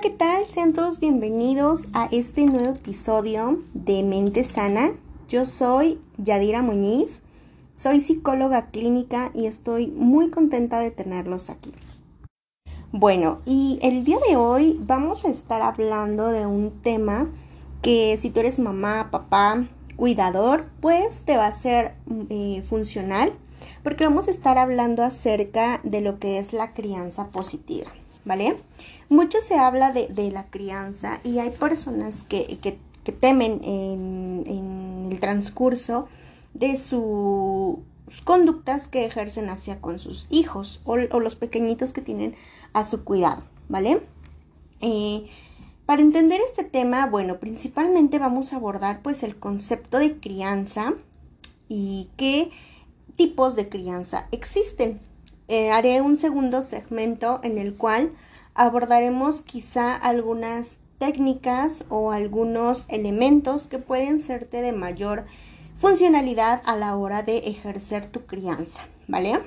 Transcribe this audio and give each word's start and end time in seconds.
¿qué 0.00 0.10
tal? 0.10 0.48
Sean 0.48 0.74
todos 0.74 1.00
bienvenidos 1.00 1.86
a 1.92 2.08
este 2.12 2.44
nuevo 2.44 2.74
episodio 2.74 3.58
de 3.74 4.04
Mente 4.04 4.44
Sana. 4.44 4.92
Yo 5.28 5.44
soy 5.44 5.98
Yadira 6.18 6.62
Muñiz, 6.62 7.22
soy 7.74 8.00
psicóloga 8.00 8.66
clínica 8.66 9.32
y 9.34 9.46
estoy 9.46 9.88
muy 9.88 10.30
contenta 10.30 10.78
de 10.78 10.92
tenerlos 10.92 11.50
aquí. 11.50 11.72
Bueno, 12.92 13.40
y 13.44 13.80
el 13.82 14.04
día 14.04 14.18
de 14.28 14.36
hoy 14.36 14.78
vamos 14.82 15.24
a 15.24 15.30
estar 15.30 15.62
hablando 15.62 16.28
de 16.28 16.46
un 16.46 16.80
tema 16.80 17.26
que 17.82 18.16
si 18.20 18.30
tú 18.30 18.38
eres 18.38 18.60
mamá, 18.60 19.08
papá, 19.10 19.66
cuidador, 19.96 20.66
pues 20.80 21.22
te 21.22 21.36
va 21.36 21.48
a 21.48 21.52
ser 21.52 21.94
eh, 22.30 22.62
funcional 22.68 23.32
porque 23.82 24.04
vamos 24.04 24.28
a 24.28 24.30
estar 24.30 24.58
hablando 24.58 25.02
acerca 25.02 25.80
de 25.82 26.02
lo 26.02 26.20
que 26.20 26.38
es 26.38 26.52
la 26.52 26.72
crianza 26.72 27.30
positiva, 27.30 27.90
¿vale? 28.24 28.54
Mucho 29.08 29.40
se 29.40 29.54
habla 29.58 29.92
de, 29.92 30.30
la 30.30 30.46
crianza 30.46 31.20
y 31.24 31.38
hay 31.38 31.50
personas 31.50 32.24
que, 32.24 32.78
temen 33.20 33.60
en, 33.64 35.08
el 35.10 35.18
transcurso 35.18 36.08
de 36.52 36.76
sus 36.76 37.78
conductas 38.24 38.88
que 38.88 39.06
ejercen 39.06 39.48
hacia 39.48 39.80
con 39.80 39.98
sus 39.98 40.26
hijos 40.28 40.80
o, 40.84 40.96
los 40.96 41.36
pequeñitos 41.36 41.92
que 41.94 42.02
tienen 42.02 42.36
a 42.74 42.84
su 42.84 43.04
cuidado, 43.04 43.42
¿vale? 43.68 44.02
Eh, 44.82 45.26
para 45.86 46.02
entender 46.02 46.42
este 46.46 46.64
tema, 46.64 47.06
bueno, 47.06 47.38
principalmente 47.38 48.18
vamos 48.18 48.52
a 48.52 48.56
abordar 48.56 49.00
pues 49.00 49.22
el 49.22 49.36
concepto 49.36 49.98
de 49.98 50.18
crianza 50.18 50.92
y 51.66 52.10
qué 52.18 52.50
tipos 53.16 53.56
de 53.56 53.70
crianza 53.70 54.28
existen. 54.30 55.00
Eh, 55.48 55.70
haré 55.70 56.02
un 56.02 56.18
segundo 56.18 56.60
segmento 56.60 57.40
en 57.42 57.56
el 57.56 57.74
cual 57.74 58.12
abordaremos 58.58 59.40
quizá 59.40 59.94
algunas 59.94 60.80
técnicas 60.98 61.84
o 61.90 62.10
algunos 62.10 62.86
elementos 62.88 63.68
que 63.68 63.78
pueden 63.78 64.18
serte 64.20 64.60
de 64.60 64.72
mayor 64.72 65.26
funcionalidad 65.78 66.60
a 66.64 66.74
la 66.74 66.96
hora 66.96 67.22
de 67.22 67.38
ejercer 67.38 68.10
tu 68.10 68.26
crianza, 68.26 68.80
¿vale? 69.06 69.38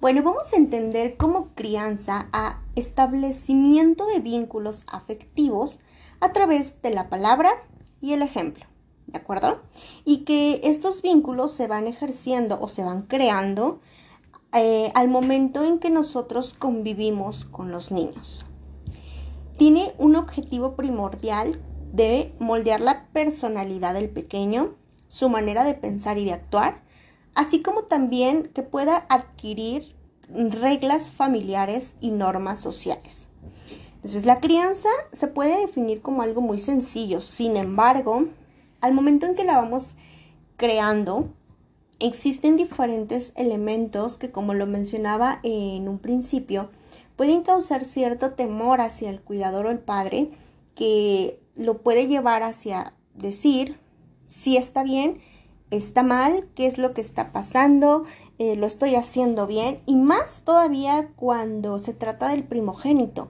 Bueno, 0.00 0.24
vamos 0.24 0.52
a 0.52 0.56
entender 0.56 1.16
como 1.16 1.54
crianza 1.54 2.28
a 2.32 2.60
establecimiento 2.74 4.06
de 4.06 4.18
vínculos 4.18 4.84
afectivos 4.88 5.78
a 6.18 6.32
través 6.32 6.82
de 6.82 6.90
la 6.90 7.08
palabra 7.08 7.52
y 8.00 8.12
el 8.12 8.22
ejemplo, 8.22 8.66
¿de 9.06 9.18
acuerdo? 9.18 9.62
Y 10.04 10.24
que 10.24 10.62
estos 10.64 11.00
vínculos 11.00 11.52
se 11.52 11.68
van 11.68 11.86
ejerciendo 11.86 12.60
o 12.60 12.66
se 12.66 12.82
van 12.82 13.02
creando 13.02 13.80
eh, 14.52 14.90
al 14.94 15.08
momento 15.08 15.64
en 15.64 15.78
que 15.78 15.90
nosotros 15.90 16.54
convivimos 16.58 17.44
con 17.44 17.70
los 17.70 17.90
niños. 17.90 18.46
Tiene 19.58 19.92
un 19.98 20.16
objetivo 20.16 20.76
primordial 20.76 21.60
de 21.92 22.34
moldear 22.38 22.80
la 22.80 23.06
personalidad 23.12 23.94
del 23.94 24.10
pequeño, 24.10 24.74
su 25.08 25.28
manera 25.28 25.64
de 25.64 25.74
pensar 25.74 26.18
y 26.18 26.24
de 26.24 26.32
actuar, 26.32 26.82
así 27.34 27.62
como 27.62 27.84
también 27.84 28.50
que 28.54 28.62
pueda 28.62 29.06
adquirir 29.08 29.94
reglas 30.28 31.10
familiares 31.10 31.96
y 32.00 32.10
normas 32.10 32.60
sociales. 32.60 33.28
Entonces 33.96 34.26
la 34.26 34.40
crianza 34.40 34.88
se 35.12 35.26
puede 35.26 35.60
definir 35.60 36.02
como 36.02 36.22
algo 36.22 36.40
muy 36.40 36.58
sencillo, 36.58 37.20
sin 37.20 37.56
embargo, 37.56 38.26
al 38.80 38.94
momento 38.94 39.26
en 39.26 39.34
que 39.34 39.44
la 39.44 39.56
vamos 39.56 39.96
creando, 40.56 41.30
Existen 41.98 42.56
diferentes 42.56 43.32
elementos 43.36 44.18
que, 44.18 44.30
como 44.30 44.52
lo 44.52 44.66
mencionaba 44.66 45.40
en 45.42 45.88
un 45.88 45.98
principio, 45.98 46.68
pueden 47.16 47.42
causar 47.42 47.84
cierto 47.84 48.32
temor 48.32 48.82
hacia 48.82 49.08
el 49.08 49.22
cuidador 49.22 49.66
o 49.66 49.70
el 49.70 49.78
padre 49.78 50.30
que 50.74 51.40
lo 51.54 51.78
puede 51.78 52.06
llevar 52.06 52.42
hacia 52.42 52.92
decir 53.14 53.78
si 54.26 54.56
está 54.56 54.82
bien, 54.82 55.20
está 55.70 56.02
mal, 56.02 56.48
qué 56.54 56.66
es 56.66 56.78
lo 56.78 56.92
que 56.92 57.00
está 57.00 57.32
pasando, 57.32 58.04
eh, 58.38 58.56
lo 58.56 58.66
estoy 58.66 58.94
haciendo 58.94 59.46
bien 59.46 59.80
y 59.86 59.96
más 59.96 60.42
todavía 60.42 61.08
cuando 61.16 61.78
se 61.78 61.94
trata 61.94 62.28
del 62.28 62.44
primogénito. 62.44 63.28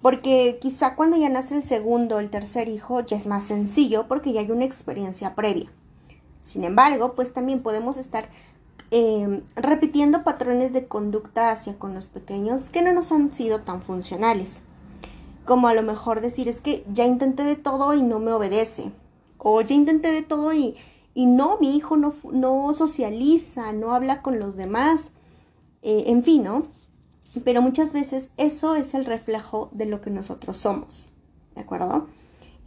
Porque 0.00 0.58
quizá 0.60 0.94
cuando 0.94 1.16
ya 1.16 1.28
nace 1.28 1.56
el 1.56 1.64
segundo 1.64 2.16
o 2.16 2.20
el 2.20 2.30
tercer 2.30 2.68
hijo 2.68 3.00
ya 3.00 3.16
es 3.16 3.26
más 3.26 3.44
sencillo 3.44 4.06
porque 4.08 4.32
ya 4.32 4.40
hay 4.40 4.50
una 4.50 4.64
experiencia 4.64 5.34
previa. 5.34 5.70
Sin 6.46 6.62
embargo, 6.62 7.14
pues 7.16 7.32
también 7.32 7.60
podemos 7.60 7.96
estar 7.96 8.28
em, 8.92 9.42
repitiendo 9.56 10.22
patrones 10.22 10.72
de 10.72 10.86
conducta 10.86 11.50
hacia 11.50 11.76
con 11.76 11.92
los 11.92 12.06
pequeños 12.06 12.70
que 12.70 12.82
no 12.82 12.92
nos 12.92 13.10
han 13.10 13.34
sido 13.34 13.62
tan 13.62 13.82
funcionales. 13.82 14.62
Como 15.44 15.66
a 15.66 15.74
lo 15.74 15.82
mejor 15.82 16.20
decir 16.20 16.48
es 16.48 16.60
que 16.60 16.84
ya 16.92 17.04
intenté 17.04 17.42
de 17.42 17.56
todo 17.56 17.94
y 17.94 18.02
no 18.02 18.20
me 18.20 18.32
obedece. 18.32 18.92
O 19.38 19.60
ya 19.60 19.74
intenté 19.74 20.12
de 20.12 20.22
todo 20.22 20.52
y, 20.52 20.76
y 21.14 21.26
no, 21.26 21.58
mi 21.58 21.76
hijo 21.76 21.96
no, 21.96 22.14
no, 22.30 22.72
socializa, 22.74 23.72
no 23.72 23.92
habla 23.92 24.22
con 24.22 24.38
los 24.38 24.54
demás. 24.54 25.10
Eh, 25.82 26.04
en 26.06 26.22
fin, 26.22 26.44
¿no? 26.44 26.68
Pero 27.42 27.60
muchas 27.60 27.92
veces 27.92 28.30
eso 28.36 28.76
es 28.76 28.94
el 28.94 29.04
reflejo 29.04 29.68
de 29.72 29.86
lo 29.86 30.00
que 30.00 30.10
nosotros 30.10 30.58
somos. 30.58 31.08
¿De 31.56 31.62
acuerdo? 31.62 32.06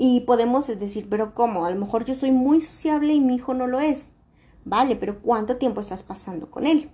Y 0.01 0.21
podemos 0.21 0.65
decir, 0.67 1.07
pero 1.09 1.35
¿cómo? 1.35 1.65
A 1.65 1.71
lo 1.71 1.77
mejor 1.77 2.05
yo 2.05 2.15
soy 2.15 2.31
muy 2.31 2.61
sociable 2.61 3.13
y 3.13 3.19
mi 3.19 3.35
hijo 3.35 3.53
no 3.53 3.67
lo 3.67 3.81
es. 3.81 4.11
Vale, 4.63 4.95
pero 4.95 5.21
¿cuánto 5.21 5.57
tiempo 5.57 5.81
estás 5.81 6.03
pasando 6.03 6.49
con 6.49 6.65
él? 6.65 6.89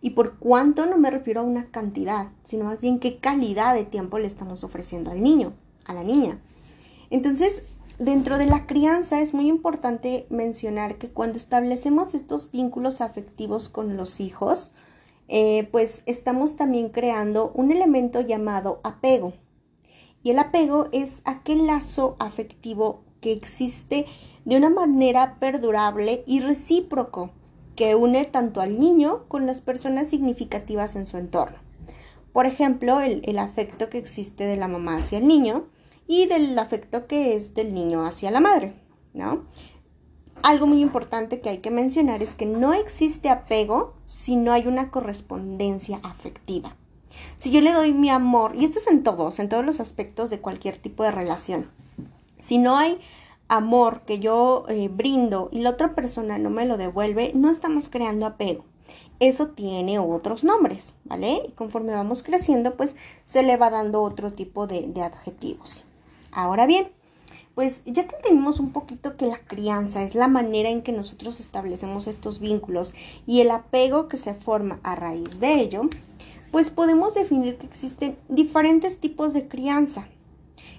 Y 0.00 0.10
por 0.10 0.38
cuánto 0.38 0.86
no 0.86 0.96
me 0.96 1.10
refiero 1.10 1.40
a 1.40 1.44
una 1.44 1.64
cantidad, 1.64 2.28
sino 2.44 2.66
más 2.66 2.80
bien 2.80 3.00
qué 3.00 3.18
calidad 3.18 3.74
de 3.74 3.84
tiempo 3.84 4.20
le 4.20 4.28
estamos 4.28 4.62
ofreciendo 4.62 5.10
al 5.10 5.24
niño, 5.24 5.54
a 5.84 5.92
la 5.92 6.04
niña. 6.04 6.38
Entonces, 7.10 7.64
dentro 7.98 8.38
de 8.38 8.46
la 8.46 8.64
crianza 8.68 9.20
es 9.20 9.34
muy 9.34 9.48
importante 9.48 10.28
mencionar 10.30 10.98
que 10.98 11.10
cuando 11.10 11.36
establecemos 11.36 12.14
estos 12.14 12.52
vínculos 12.52 13.00
afectivos 13.00 13.68
con 13.68 13.96
los 13.96 14.20
hijos, 14.20 14.70
eh, 15.26 15.68
pues 15.72 16.04
estamos 16.06 16.54
también 16.54 16.90
creando 16.90 17.50
un 17.56 17.72
elemento 17.72 18.20
llamado 18.20 18.78
apego. 18.84 19.32
Y 20.22 20.30
el 20.30 20.38
apego 20.38 20.88
es 20.92 21.22
aquel 21.24 21.66
lazo 21.66 22.16
afectivo 22.18 23.02
que 23.20 23.32
existe 23.32 24.06
de 24.44 24.56
una 24.56 24.70
manera 24.70 25.36
perdurable 25.38 26.22
y 26.26 26.40
recíproco 26.40 27.30
que 27.76 27.94
une 27.94 28.24
tanto 28.24 28.60
al 28.60 28.78
niño 28.78 29.24
con 29.28 29.46
las 29.46 29.60
personas 29.60 30.08
significativas 30.08 30.96
en 30.96 31.06
su 31.06 31.16
entorno. 31.16 31.58
Por 32.32 32.46
ejemplo, 32.46 33.00
el, 33.00 33.38
afecto 33.38 33.88
que 33.88 33.98
existe 33.98 34.44
de 34.44 34.56
la 34.56 34.68
mamá 34.68 34.96
hacia 34.96 35.18
el 35.18 35.26
niño 35.26 35.66
y 36.06 36.26
del 36.26 36.58
afecto 36.58 37.06
que 37.06 37.34
es 37.34 37.54
del 37.54 37.74
niño 37.74 38.04
hacia 38.04 38.30
la 38.30 38.40
madre, 38.40 38.74
¿no? 39.14 39.46
Algo 40.42 40.66
muy 40.66 40.80
importante 40.80 41.40
que 41.40 41.50
hay 41.50 41.58
que 41.58 41.70
mencionar 41.70 42.22
es 42.22 42.34
que 42.34 42.46
no 42.46 42.72
existe 42.72 43.28
apego 43.28 43.94
si 44.04 44.36
no 44.36 44.52
hay 44.52 44.66
una 44.66 44.90
correspondencia 44.90 46.00
afectiva. 46.02 46.76
Si 47.36 47.50
yo 47.50 47.60
le 47.60 47.72
doy 47.72 47.92
mi 47.92 48.10
amor, 48.10 48.52
y 48.54 48.64
esto 48.64 48.78
es 48.78 48.86
en 48.86 49.02
todos, 49.02 49.38
en 49.38 49.48
todos 49.48 49.64
los 49.64 49.80
aspectos 49.80 50.30
de 50.30 50.40
cualquier 50.40 50.76
tipo 50.76 51.02
de 51.02 51.10
relación, 51.10 51.70
si 52.38 52.58
no 52.58 52.76
hay 52.76 52.98
amor 53.48 54.02
que 54.02 54.20
yo 54.20 54.64
eh, 54.68 54.88
brindo 54.88 55.48
y 55.50 55.60
la 55.60 55.70
otra 55.70 55.94
persona 55.94 56.38
no 56.38 56.50
me 56.50 56.66
lo 56.66 56.76
devuelve, 56.76 57.32
no 57.34 57.50
estamos 57.50 57.88
creando 57.88 58.26
apego. 58.26 58.64
Eso 59.18 59.48
tiene 59.48 59.98
otros 59.98 60.44
nombres, 60.44 60.94
¿vale? 61.04 61.42
Y 61.48 61.52
conforme 61.52 61.92
vamos 61.92 62.22
creciendo, 62.22 62.76
pues 62.76 62.96
se 63.24 63.42
le 63.42 63.56
va 63.56 63.68
dando 63.68 64.02
otro 64.02 64.32
tipo 64.32 64.66
de, 64.66 64.86
de 64.86 65.02
adjetivos. 65.02 65.84
Ahora 66.32 66.64
bien, 66.66 66.88
pues 67.54 67.82
ya 67.84 68.06
que 68.06 68.16
tenemos 68.16 68.60
un 68.60 68.72
poquito 68.72 69.16
que 69.16 69.26
la 69.26 69.38
crianza 69.38 70.02
es 70.02 70.14
la 70.14 70.28
manera 70.28 70.70
en 70.70 70.82
que 70.82 70.92
nosotros 70.92 71.40
establecemos 71.40 72.06
estos 72.06 72.40
vínculos 72.40 72.94
y 73.26 73.40
el 73.40 73.50
apego 73.50 74.08
que 74.08 74.16
se 74.16 74.32
forma 74.32 74.80
a 74.82 74.94
raíz 74.94 75.40
de 75.40 75.54
ello, 75.60 75.82
pues 76.50 76.70
podemos 76.70 77.14
definir 77.14 77.56
que 77.58 77.66
existen 77.66 78.18
diferentes 78.28 78.98
tipos 78.98 79.32
de 79.32 79.48
crianza, 79.48 80.08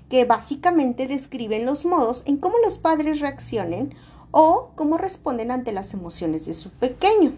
que 0.10 0.26
básicamente 0.26 1.08
describen 1.08 1.66
los 1.66 1.86
modos 1.86 2.24
en 2.26 2.38
cómo 2.38 2.56
los 2.64 2.80
padres 2.80 3.20
reaccionen 3.20 3.96
o 4.32 4.72
cómo 4.76 4.98
responden 4.98 5.52
ante 5.52 5.72
las 5.72 5.94
emociones 5.94 6.46
de 6.46 6.54
su 6.54 6.70
pequeño. 6.70 7.34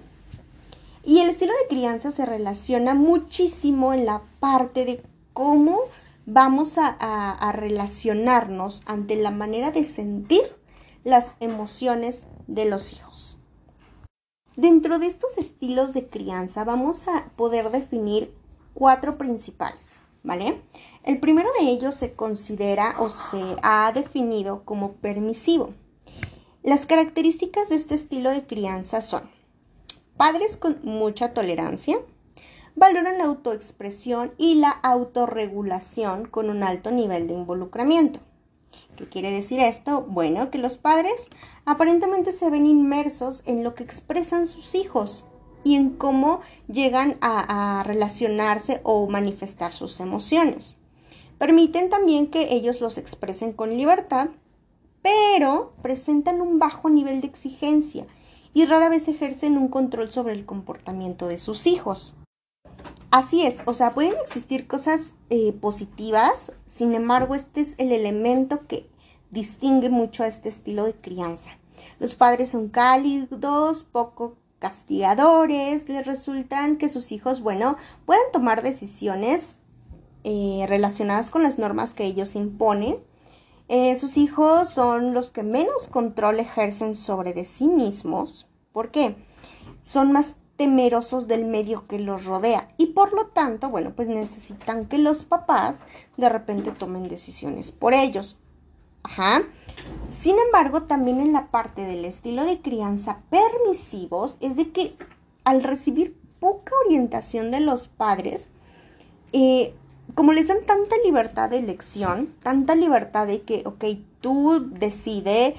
Y 1.03 1.19
el 1.19 1.30
estilo 1.30 1.51
de 1.51 1.68
crianza 1.68 2.12
se 2.12 2.25
relaciona 2.25 2.94
muchísimo 2.94 3.94
en 3.94 4.06
la 4.06 4.21
parte 4.39 4.86
de 4.86 5.03
cómo 5.33 5.79
vamos 6.25 6.77
a, 6.77 6.88
a, 6.88 7.51
relacionarnos 7.51 8.83
ante 8.86 9.18
la 9.18 9.31
manera 9.31 9.71
de 9.71 9.83
sentir 9.83 10.44
las 11.03 11.36
emociones 11.41 12.25
de 12.47 12.65
los 12.65 12.94
hijos. 12.94 13.38
Dentro 14.55 15.00
de 15.00 15.07
estos 15.07 15.39
estilos 15.39 15.94
de 15.94 16.07
crianza 16.07 16.63
vamos 16.63 17.07
a 17.07 17.31
poder 17.35 17.71
definir 17.71 18.31
cuatro 18.75 19.17
principales, 19.17 19.97
¿vale? 20.21 20.61
El 21.03 21.19
primero 21.19 21.50
de 21.59 21.65
ellos 21.69 21.95
se 21.95 22.13
considera 22.13 22.95
o 23.00 23.09
se 23.09 23.41
ha 23.63 23.91
definido 23.94 24.63
como 24.63 24.94
permisivo. 24.94 25.73
Las 26.61 26.85
características 26.85 27.69
de 27.69 27.75
este 27.77 27.95
estilo 27.95 28.29
de 28.29 28.45
crianza 28.45 29.01
son 29.01 29.23
padres 30.17 30.55
con 30.55 30.79
mucha 30.83 31.33
tolerancia, 31.33 31.97
valoran 32.75 33.17
la 33.17 33.25
autoexpresión 33.25 34.33
y 34.38 34.55
la 34.55 34.69
autorregulación 34.69 36.27
con 36.27 36.51
un 36.51 36.61
alto 36.61 36.91
nivel 36.91 37.27
de 37.27 37.33
involucramiento. 37.33 38.19
¿Qué 38.95 39.07
quiere 39.07 39.31
decir 39.31 39.60
esto? 39.60 40.06
Bueno, 40.07 40.51
que 40.51 40.57
los 40.57 40.78
padres 40.78 41.30
aparentemente 41.66 42.31
se 42.31 42.50
ven 42.50 42.66
inmersos 42.66 43.42
en 43.45 43.63
lo 43.63 43.74
que 43.74 43.84
expresan 43.84 44.45
sus 44.45 44.75
hijos 44.75 45.25
y 45.63 45.75
en 45.75 45.92
cómo 45.92 46.42
llegan 46.68 47.18
a, 47.22 47.84
relacionarse 47.86 48.81
o 48.84 49.07
manifestar 49.07 49.74
sus 49.74 50.00
emociones. 50.00 50.78
Permiten 51.38 51.90
también 51.90 52.28
que 52.28 52.54
ellos 52.54 52.81
los 52.81 52.98
expresen 52.98 53.54
con 53.54 53.75
libertad, 53.75 54.30
pero 55.01 55.74
presentan 55.81 56.42
un 56.42 56.60
bajo 56.60 56.89
nivel 56.89 57.22
de 57.22 57.28
exigencia 57.28 58.06
y 58.54 58.66
rara 58.66 58.89
vez 58.89 59.07
ejercen 59.07 59.57
un 59.57 59.68
control 59.68 60.12
sobre 60.12 60.34
el 60.34 60.46
comportamiento 60.46 61.28
de 61.28 61.39
sus 61.39 61.66
hijos. 61.66 62.16
Así 63.12 63.45
es, 63.45 63.62
o 63.65 63.74
sea, 63.74 63.91
pueden 63.91 64.13
existir 64.25 64.65
cosas 64.65 65.13
eh, 65.30 65.53
positivas, 65.53 66.51
sin 66.65 66.95
embargo, 66.95 67.35
este 67.35 67.62
es 67.62 67.75
el 67.77 67.91
elemento 67.91 68.65
que 68.68 68.89
distingue 69.30 69.89
mucho 69.89 70.24
a 70.24 70.27
este 70.27 70.50
estilo 70.50 70.85
de 70.85 70.94
crianza. 70.94 71.51
Los 72.00 72.15
padres 72.15 72.50
son 72.50 72.69
cálidos, 72.69 73.83
poco 73.83 74.38
castigadores, 74.59 75.88
les 75.89 76.07
resultan 76.07 76.77
que 76.77 76.89
sus 76.89 77.12
hijos, 77.12 77.41
bueno, 77.41 77.77
pueden 78.06 78.24
tomar 78.31 78.63
decisiones 78.63 79.57
eh, 80.24 80.65
relacionadas 80.69 81.31
con 81.31 81.44
las 81.44 81.59
normas 81.59 81.94
que 81.94 82.06
ellos 82.06 82.36
imponen. 82.36 82.97
Eh, 83.68 83.97
sus 83.97 84.18
hijos 84.18 84.69
son 84.69 85.13
los 85.13 85.31
que 85.31 85.44
menos 85.44 85.88
control 85.89 86.39
ejercen 86.39 86.95
sobre 86.95 87.33
de 87.33 87.45
sí 87.45 87.68
mismos. 87.68 88.47
¿Por 88.71 88.89
qué? 88.89 89.15
Son 89.81 90.12
más 90.12 90.36
temerosos 90.57 91.27
del 91.27 91.45
medio 91.45 91.88
que 91.88 92.00
los 92.00 92.25
rodea 92.25 92.69
y 92.77 92.88
por 92.88 93.13
lo 93.13 93.27
tanto, 93.27 93.69
bueno, 93.69 93.94
pues 93.95 94.07
necesitan 94.07 94.85
que 94.85 94.97
los 94.97 95.25
papás 95.25 95.79
de 96.17 96.29
repente 96.29 96.71
tomen 96.71 97.07
decisiones 97.07 97.71
por 97.71 97.94
ellos. 97.94 98.38
Ajá. 99.03 99.44
Sin 100.09 100.35
embargo, 100.39 100.83
también 100.83 101.19
en 101.19 101.33
la 101.33 101.47
parte 101.47 101.81
del 101.83 102.05
estilo 102.05 102.45
de 102.45 102.61
crianza 102.61 103.19
permisivos 103.29 104.38
es 104.39 104.55
de 104.55 104.71
que 104.71 104.95
al 105.44 105.63
recibir 105.63 106.17
poca 106.39 106.73
orientación 106.85 107.51
de 107.51 107.59
los 107.59 107.88
padres, 107.88 108.50
eh, 109.33 109.73
como 110.15 110.33
les 110.33 110.47
dan 110.47 110.63
tanta 110.65 110.95
libertad 111.03 111.50
de 111.50 111.57
elección, 111.57 112.33
tanta 112.41 112.75
libertad 112.75 113.27
de 113.27 113.41
que, 113.41 113.63
ok, 113.65 113.85
tú 114.21 114.69
decide, 114.71 115.55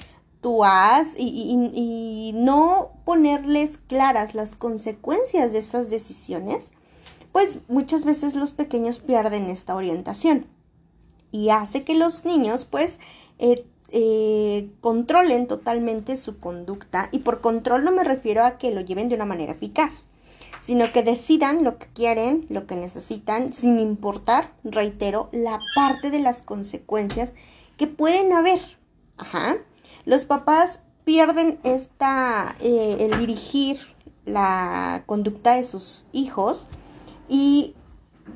y, 1.17 2.33
no 2.35 2.91
ponerles 3.05 3.79
claras 3.79 4.35
las 4.35 4.57
consecuencias 4.57 5.53
de 5.53 5.59
esas 5.59 5.89
decisiones, 5.89 6.71
pues 7.33 7.61
muchas 7.69 8.05
veces 8.05 8.35
los 8.35 8.53
pequeños 8.53 8.99
pierden 8.99 9.51
esta 9.51 9.75
orientación 9.75 10.47
y 11.31 11.51
hace 11.51 11.83
que 11.85 11.95
los 11.95 12.25
niños 12.25 12.65
pues 12.65 13.01
eh, 13.39 13.67
eh, 13.91 14.71
controlen 14.81 15.47
totalmente 15.47 16.17
su 16.17 16.39
conducta 16.39 17.09
y 17.11 17.21
por 17.21 17.41
control 17.41 17.85
no 17.85 17.91
me 17.91 18.05
refiero 18.05 18.45
a 18.45 18.59
que 18.59 18.71
lo 18.71 18.81
lleven 18.83 19.09
de 19.09 19.17
una 19.17 19.25
manera 19.25 19.53
eficaz, 19.53 20.05
sino 20.61 20.93
que 20.93 21.03
decidan 21.03 21.65
lo 21.65 21.79
que 21.79 21.87
quieren, 21.89 22.47
lo 22.51 22.67
que 22.67 22.77
necesitan, 22.77 23.53
sin 23.53 23.79
importar, 23.81 24.53
reitero, 24.63 25.29
la 25.33 25.59
parte 25.75 26.11
de 26.11 26.21
las 26.21 26.43
consecuencias 26.43 27.33
que 27.77 27.87
pueden 27.87 28.33
haber. 28.33 28.61
Ajá. 29.17 29.57
Los 30.05 30.25
papás 30.27 30.81
pierden 31.05 31.59
esta, 31.63 32.57
eh, 32.61 32.97
el 33.01 33.19
dirigir 33.19 33.81
la 34.27 35.03
conducta 35.07 35.57
de 35.57 35.65
sus 35.65 36.05
hijos 36.13 36.67
y 37.29 37.75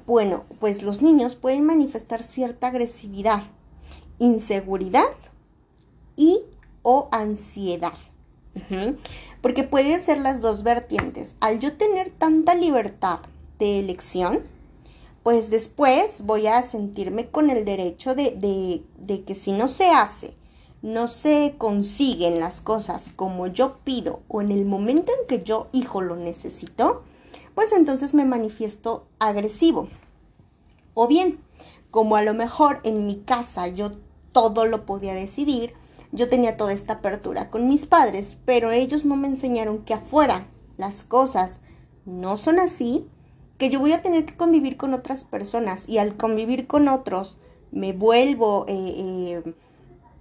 bueno, 0.06 0.44
pues 0.60 0.82
los 0.82 1.02
niños 1.02 1.34
pueden 1.34 1.64
manifestar 1.64 2.22
cierta 2.22 2.68
agresividad, 2.68 3.42
inseguridad 4.18 5.12
y 6.16 6.40
o 6.82 7.08
ansiedad. 7.10 7.94
Porque 9.40 9.62
pueden 9.62 10.00
ser 10.00 10.18
las 10.18 10.40
dos 10.40 10.64
vertientes. 10.64 11.36
Al 11.38 11.60
yo 11.60 11.76
tener 11.76 12.10
tanta 12.10 12.54
libertad 12.54 13.20
de 13.58 13.78
elección, 13.78 14.40
pues 15.22 15.48
después 15.48 16.22
voy 16.22 16.48
a 16.48 16.62
sentirme 16.64 17.28
con 17.28 17.50
el 17.50 17.64
derecho 17.64 18.14
de, 18.14 18.82
de 18.98 19.24
que 19.24 19.34
si 19.34 19.52
no 19.52 19.68
se 19.68 19.90
hace 19.90 20.34
no 20.82 21.06
se 21.08 21.54
consiguen 21.58 22.40
las 22.40 22.60
cosas 22.60 23.12
como 23.14 23.46
yo 23.46 23.78
pido 23.84 24.20
o 24.28 24.40
en 24.40 24.52
el 24.52 24.64
momento 24.64 25.12
en 25.12 25.26
que 25.26 25.42
yo, 25.42 25.68
hijo, 25.72 26.00
lo 26.00 26.16
necesito, 26.16 27.02
pues 27.54 27.72
entonces 27.72 28.14
me 28.14 28.24
manifiesto 28.24 29.06
agresivo. 29.18 29.88
O 30.94 31.08
bien, 31.08 31.40
como 31.90 32.16
a 32.16 32.22
lo 32.22 32.34
mejor 32.34 32.80
en 32.84 33.06
mi 33.06 33.16
casa 33.16 33.66
yo 33.68 33.92
todo 34.32 34.66
lo 34.66 34.86
podía 34.86 35.14
decidir, 35.14 35.74
yo 36.12 36.28
tenía 36.28 36.56
toda 36.56 36.72
esta 36.72 36.94
apertura 36.94 37.50
con 37.50 37.68
mis 37.68 37.86
padres, 37.86 38.38
pero 38.44 38.70
ellos 38.70 39.04
no 39.04 39.16
me 39.16 39.28
enseñaron 39.28 39.84
que 39.84 39.94
afuera 39.94 40.46
las 40.76 41.02
cosas 41.02 41.60
no 42.06 42.36
son 42.36 42.60
así, 42.60 43.08
que 43.58 43.68
yo 43.68 43.80
voy 43.80 43.92
a 43.92 44.02
tener 44.02 44.24
que 44.24 44.36
convivir 44.36 44.76
con 44.76 44.94
otras 44.94 45.24
personas 45.24 45.88
y 45.88 45.98
al 45.98 46.16
convivir 46.16 46.66
con 46.66 46.88
otros 46.88 47.38
me 47.72 47.92
vuelvo... 47.92 48.64
Eh, 48.68 49.42
eh, 49.44 49.54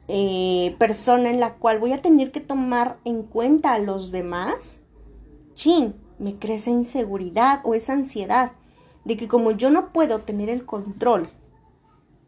eh, 0.08 0.76
persona 0.80 1.30
en 1.30 1.40
la 1.40 1.56
cual 1.56 1.80
voy 1.80 1.94
a 1.94 2.02
tener 2.02 2.32
que 2.32 2.40
tomar 2.40 2.98
en 3.04 3.24
cuenta 3.24 3.74
a 3.74 3.80
los 3.80 4.12
demás, 4.12 4.82
chin, 5.54 5.96
me 6.20 6.38
crece 6.38 6.72
inseguridad 6.72 7.62
o 7.64 7.74
esa 7.74 7.94
ansiedad 7.94 8.54
de 9.06 9.18
que 9.18 9.28
como 9.28 9.52
yo 9.52 9.70
no 9.70 9.92
puedo 9.92 10.20
tener 10.20 10.50
el 10.50 10.66
control 10.66 11.30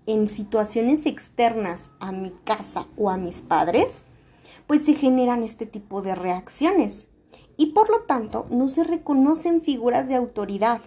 en 0.06 0.28
situaciones 0.28 1.06
externas 1.06 1.90
a 2.00 2.12
mi 2.12 2.32
casa 2.44 2.88
o 2.98 3.10
a 3.10 3.18
mis 3.18 3.42
padres, 3.42 4.04
pues 4.68 4.86
se 4.86 4.94
generan 4.94 5.44
este 5.44 5.66
tipo 5.66 6.02
de 6.02 6.16
reacciones 6.16 7.08
y 7.58 7.68
por 7.68 7.90
lo 7.90 8.02
tanto 8.02 8.46
no 8.50 8.70
se 8.70 8.84
reconocen 8.84 9.62
figuras 9.62 10.08
de 10.08 10.16
autoridad. 10.16 10.82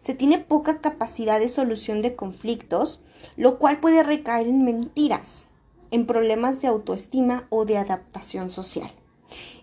Se 0.00 0.14
tiene 0.14 0.38
poca 0.38 0.80
capacidad 0.80 1.40
de 1.40 1.48
solución 1.48 2.02
de 2.02 2.14
conflictos, 2.14 3.00
lo 3.36 3.58
cual 3.58 3.80
puede 3.80 4.02
recaer 4.02 4.46
en 4.46 4.64
mentiras, 4.64 5.48
en 5.92 6.06
problemas 6.06 6.60
de 6.60 6.68
autoestima 6.68 7.46
o 7.50 7.64
de 7.64 7.78
adaptación 7.78 8.50
social. 8.50 8.90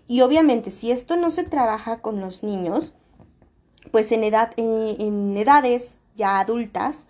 Y 0.08 0.22
obviamente 0.22 0.70
si 0.70 0.90
esto 0.90 1.16
no 1.16 1.30
se 1.30 1.44
trabaja 1.44 2.00
con 2.00 2.20
los 2.20 2.42
niños, 2.42 2.94
pues 3.90 4.10
en, 4.12 4.24
edad, 4.24 4.52
en 4.56 5.36
edades 5.36 5.96
ya 6.16 6.40
adultas, 6.40 7.06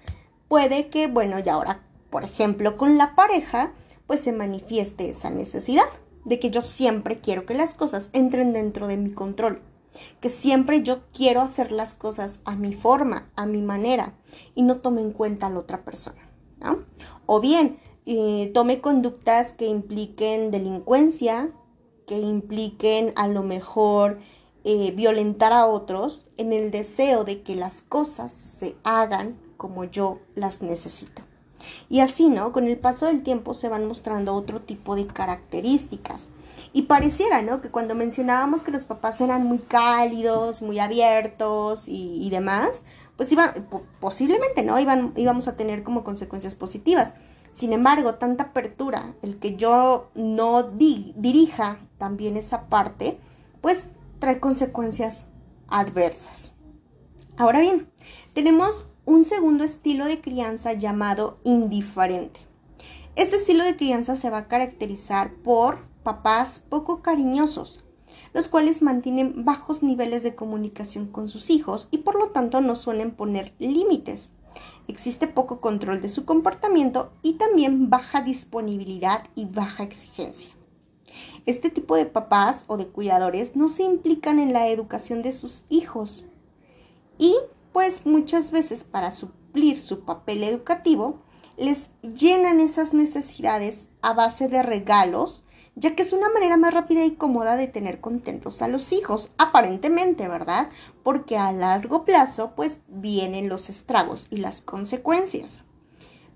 puede 0.49 0.88
que, 0.88 1.06
bueno, 1.06 1.38
y 1.38 1.49
ahora, 1.49 1.81
por 2.11 2.25
ejemplo, 2.25 2.76
con 2.76 2.99
la 2.99 3.14
pareja, 3.14 3.73
pues 4.06 4.21
se 4.21 4.33
manifieste 4.33 5.09
esa 5.09 5.30
necesidad 5.30 5.85
de 6.25 6.38
que 6.38 6.50
yo 6.50 6.62
siempre 6.62 7.21
quiero 7.21 7.47
que 7.47 7.54
las 7.54 7.75
cosas 7.75 8.11
entren 8.12 8.52
dentro 8.52 8.87
de 8.87 8.97
mi 8.97 9.12
control, 9.12 9.62
que 10.21 10.28
siempre 10.28 10.83
yo 10.83 11.00
quiero 11.12 11.40
hacer 11.40 11.73
las 11.73 11.95
cosas 11.95 12.40
a 12.45 12.54
mi 12.54 12.75
forma, 12.75 13.30
a 13.37 13.47
mi 13.47 13.62
manera, 13.62 14.14
y 14.54 14.62
no 14.62 14.78
tome 14.78 15.00
en 15.00 15.12
cuenta 15.12 15.47
a 15.47 15.50
la 15.50 15.61
otra 15.61 15.85
persona. 15.85 16.21
O 17.26 17.40
bien, 17.40 17.78
eh, 18.07 18.50
tome 18.54 18.80
conductas 18.80 19.52
que 19.52 19.66
impliquen 19.66 20.50
delincuencia, 20.50 21.50
que 22.07 22.19
impliquen 22.19 23.12
a 23.16 23.28
lo 23.28 23.42
mejor 23.42 24.19
eh, 24.64 24.92
violentar 24.97 25.52
a 25.52 25.66
otros 25.66 26.28
en 26.37 26.52
el 26.52 26.71
deseo 26.71 27.25
de 27.25 27.42
que 27.42 27.54
las 27.54 27.83
cosas 27.83 28.33
se 28.33 28.76
hagan 28.85 29.38
como 29.57 29.85
yo 29.85 30.19
las 30.35 30.62
necesito. 30.62 31.23
Y 31.88 32.00
así, 32.00 32.28
¿no? 32.28 32.52
Con 32.52 32.66
el 32.66 32.78
paso 32.78 33.07
del 33.07 33.23
tiempo 33.23 33.54
se 33.54 33.69
van 33.69 33.87
mostrando 33.87 34.35
otro 34.35 34.61
tipo 34.62 34.97
de 34.97 35.07
características. 35.07 36.28
Y 36.73 36.83
pareciera, 36.83 37.42
¿no? 37.42 37.61
Que 37.61 37.71
cuando 37.71 37.95
mencionábamos 37.95 38.62
que 38.62 38.71
los 38.71 38.85
papás 38.85 39.21
eran 39.21 39.45
muy 39.45 39.59
cálidos, 39.59 40.62
muy 40.62 40.78
abiertos 40.78 41.85
y, 41.87 42.28
demás, 42.30 42.83
pues 43.16 43.33
iban, 43.33 43.66
posiblemente, 43.99 44.62
¿no? 44.62 44.78
Iban, 44.78 45.12
íbamos 45.16 45.49
a 45.49 45.57
tener 45.57 45.83
como 45.83 46.04
consecuencias 46.04 46.54
positivas. 46.54 47.14
Sin 47.52 47.73
embargo, 47.73 48.14
tanta 48.14 48.45
apertura, 48.45 49.14
el 49.23 49.38
que 49.38 49.57
yo 49.57 50.11
no 50.14 50.62
dirija 50.62 51.78
también 51.99 52.37
esa 52.37 52.66
parte, 52.66 53.19
pues 53.61 53.88
trae 54.19 54.40
consecuencias 54.40 55.26
adversas. 55.69 56.54
Ahora 57.37 57.61
bien, 57.61 57.90
tenemos 58.33 58.87
un 59.04 59.25
segundo 59.25 59.64
estilo 59.64 60.04
de 60.04 60.21
crianza 60.21 60.73
llamado 60.73 61.38
indiferente. 61.45 62.40
Este 63.16 63.37
estilo 63.37 63.64
de 63.64 63.76
crianza 63.76 64.14
se 64.14 64.30
va 64.30 64.38
a 64.38 64.49
caracterizar 64.49 65.35
por 65.35 65.80
papás 66.02 66.64
poco 66.69 67.02
cariñosos, 67.02 67.83
los 68.33 68.49
cuales 68.49 68.83
mantienen 68.83 69.45
bajos 69.45 69.83
niveles 69.83 70.23
de 70.23 70.35
comunicación 70.35 71.07
con 71.09 71.28
sus 71.28 71.50
hijos 71.50 71.88
y 71.90 71.99
por 71.99 72.19
lo 72.19 72.28
tanto 72.30 72.61
no 72.61 72.76
suelen 72.76 73.11
poner 73.11 73.52
límites 73.59 74.30
existe 74.88 75.26
poco 75.26 75.61
control 75.61 76.02
de 76.02 76.09
su 76.09 76.25
comportamiento 76.25 77.12
y 77.23 77.35
también 77.35 77.90
baja 77.90 78.23
disponibilidad 78.23 79.25
y 79.35 79.47
baja 79.47 79.83
exigencia. 79.83 80.50
Este 81.47 81.71
tipo 81.71 81.97
de 81.97 82.07
papás 82.07 82.64
o 82.66 82.76
de 82.76 82.87
cuidadores 82.87 83.57
no 83.57 83.69
se 83.69 83.83
implican 83.83 84.38
en 84.38 84.52
la 84.52 84.69
educación 84.69 85.23
de 85.23 85.33
sus 85.33 85.64
hijos 85.69 86.26
y 87.19 87.37
pues 87.73 88.07
muchas 88.07 88.50
veces 88.50 88.85
para 88.85 89.12
suplir 89.12 89.78
su 89.78 90.04
papel 90.04 90.42
educativo, 90.42 91.21
les 91.57 91.90
llenan 92.02 92.61
esas 92.61 92.95
necesidades 92.95 93.90
a 94.00 94.14
base 94.14 94.49
de 94.49 94.62
regalos, 94.62 95.45
ya 95.75 95.95
que 95.95 96.03
es 96.03 96.12
una 96.12 96.29
manera 96.29 96.57
más 96.57 96.75
rápida 96.75 97.05
y 97.05 97.12
cómoda 97.12 97.57
de 97.57 97.69
tener 97.69 98.00
contentos 98.00 98.62
a 98.62 98.69
los 98.69 98.93
hijos, 98.93 99.31
aparentemente, 99.39 100.29
¿verdad? 100.29 100.69
Porque 101.03 101.37
a 101.37 101.53
largo 101.53 102.05
plazo, 102.05 102.53
pues 102.57 102.79
vienen 102.89 103.49
los 103.49 103.71
estragos 103.71 104.27
y 104.31 104.39
las 104.39 104.62
consecuencias. 104.62 105.62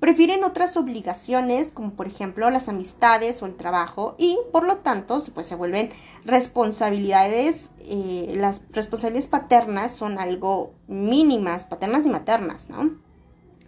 Prefieren 0.00 0.44
otras 0.44 0.76
obligaciones, 0.76 1.68
como 1.72 1.92
por 1.94 2.06
ejemplo 2.06 2.50
las 2.50 2.68
amistades 2.68 3.42
o 3.42 3.46
el 3.46 3.56
trabajo, 3.56 4.16
y 4.18 4.38
por 4.52 4.66
lo 4.66 4.78
tanto, 4.78 5.22
pues 5.34 5.46
se 5.46 5.54
vuelven 5.54 5.90
responsabilidades, 6.24 7.70
eh, 7.78 8.34
las 8.36 8.60
responsabilidades 8.70 9.28
paternas 9.28 9.96
son 9.96 10.18
algo 10.18 10.74
mínimas, 10.88 11.64
paternas 11.64 12.04
y 12.04 12.10
maternas, 12.10 12.68
¿no? 12.68 13.03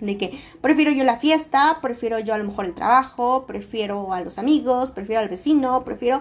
De 0.00 0.18
que 0.18 0.38
prefiero 0.60 0.90
yo 0.92 1.04
la 1.04 1.18
fiesta, 1.18 1.78
prefiero 1.80 2.18
yo 2.18 2.34
a 2.34 2.38
lo 2.38 2.44
mejor 2.44 2.66
el 2.66 2.74
trabajo, 2.74 3.46
prefiero 3.46 4.12
a 4.12 4.20
los 4.20 4.38
amigos, 4.38 4.90
prefiero 4.90 5.22
al 5.22 5.28
vecino, 5.28 5.84
prefiero 5.84 6.20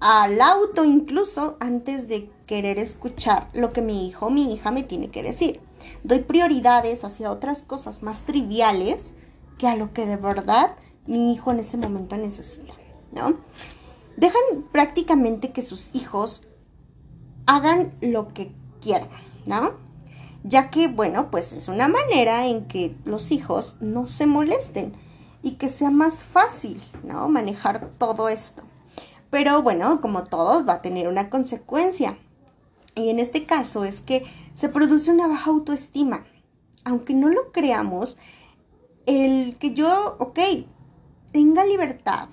al 0.00 0.40
auto 0.42 0.84
incluso 0.84 1.56
antes 1.60 2.08
de 2.08 2.30
querer 2.46 2.78
escuchar 2.78 3.48
lo 3.54 3.72
que 3.72 3.80
mi 3.80 4.06
hijo 4.06 4.26
o 4.26 4.30
mi 4.30 4.52
hija 4.52 4.70
me 4.70 4.82
tiene 4.82 5.08
que 5.08 5.22
decir. 5.22 5.60
Doy 6.02 6.20
prioridades 6.20 7.04
hacia 7.04 7.30
otras 7.30 7.62
cosas 7.62 8.02
más 8.02 8.22
triviales 8.22 9.14
que 9.56 9.66
a 9.66 9.76
lo 9.76 9.94
que 9.94 10.04
de 10.04 10.16
verdad 10.16 10.76
mi 11.06 11.32
hijo 11.32 11.52
en 11.52 11.60
ese 11.60 11.78
momento 11.78 12.16
necesita, 12.16 12.74
¿no? 13.12 13.36
Dejan 14.16 14.42
prácticamente 14.72 15.52
que 15.52 15.62
sus 15.62 15.90
hijos 15.94 16.42
hagan 17.46 17.94
lo 18.00 18.28
que 18.32 18.52
quieran, 18.80 19.08
¿no? 19.46 19.83
Ya 20.44 20.70
que, 20.70 20.88
bueno, 20.88 21.30
pues 21.30 21.54
es 21.54 21.68
una 21.68 21.88
manera 21.88 22.46
en 22.46 22.66
que 22.68 22.94
los 23.06 23.32
hijos 23.32 23.76
no 23.80 24.06
se 24.06 24.26
molesten 24.26 24.92
y 25.42 25.52
que 25.56 25.70
sea 25.70 25.90
más 25.90 26.16
fácil, 26.16 26.80
¿no? 27.02 27.28
Manejar 27.28 27.90
todo 27.98 28.28
esto. 28.28 28.62
Pero 29.30 29.62
bueno, 29.62 30.00
como 30.02 30.24
todos, 30.24 30.68
va 30.68 30.74
a 30.74 30.82
tener 30.82 31.08
una 31.08 31.30
consecuencia. 31.30 32.18
Y 32.94 33.08
en 33.08 33.18
este 33.18 33.46
caso 33.46 33.84
es 33.84 34.00
que 34.00 34.24
se 34.52 34.68
produce 34.68 35.10
una 35.10 35.26
baja 35.26 35.50
autoestima. 35.50 36.24
Aunque 36.84 37.14
no 37.14 37.30
lo 37.30 37.50
creamos, 37.50 38.18
el 39.06 39.56
que 39.58 39.72
yo, 39.72 40.16
ok, 40.18 40.38
tenga 41.32 41.64
libertad, 41.64 42.28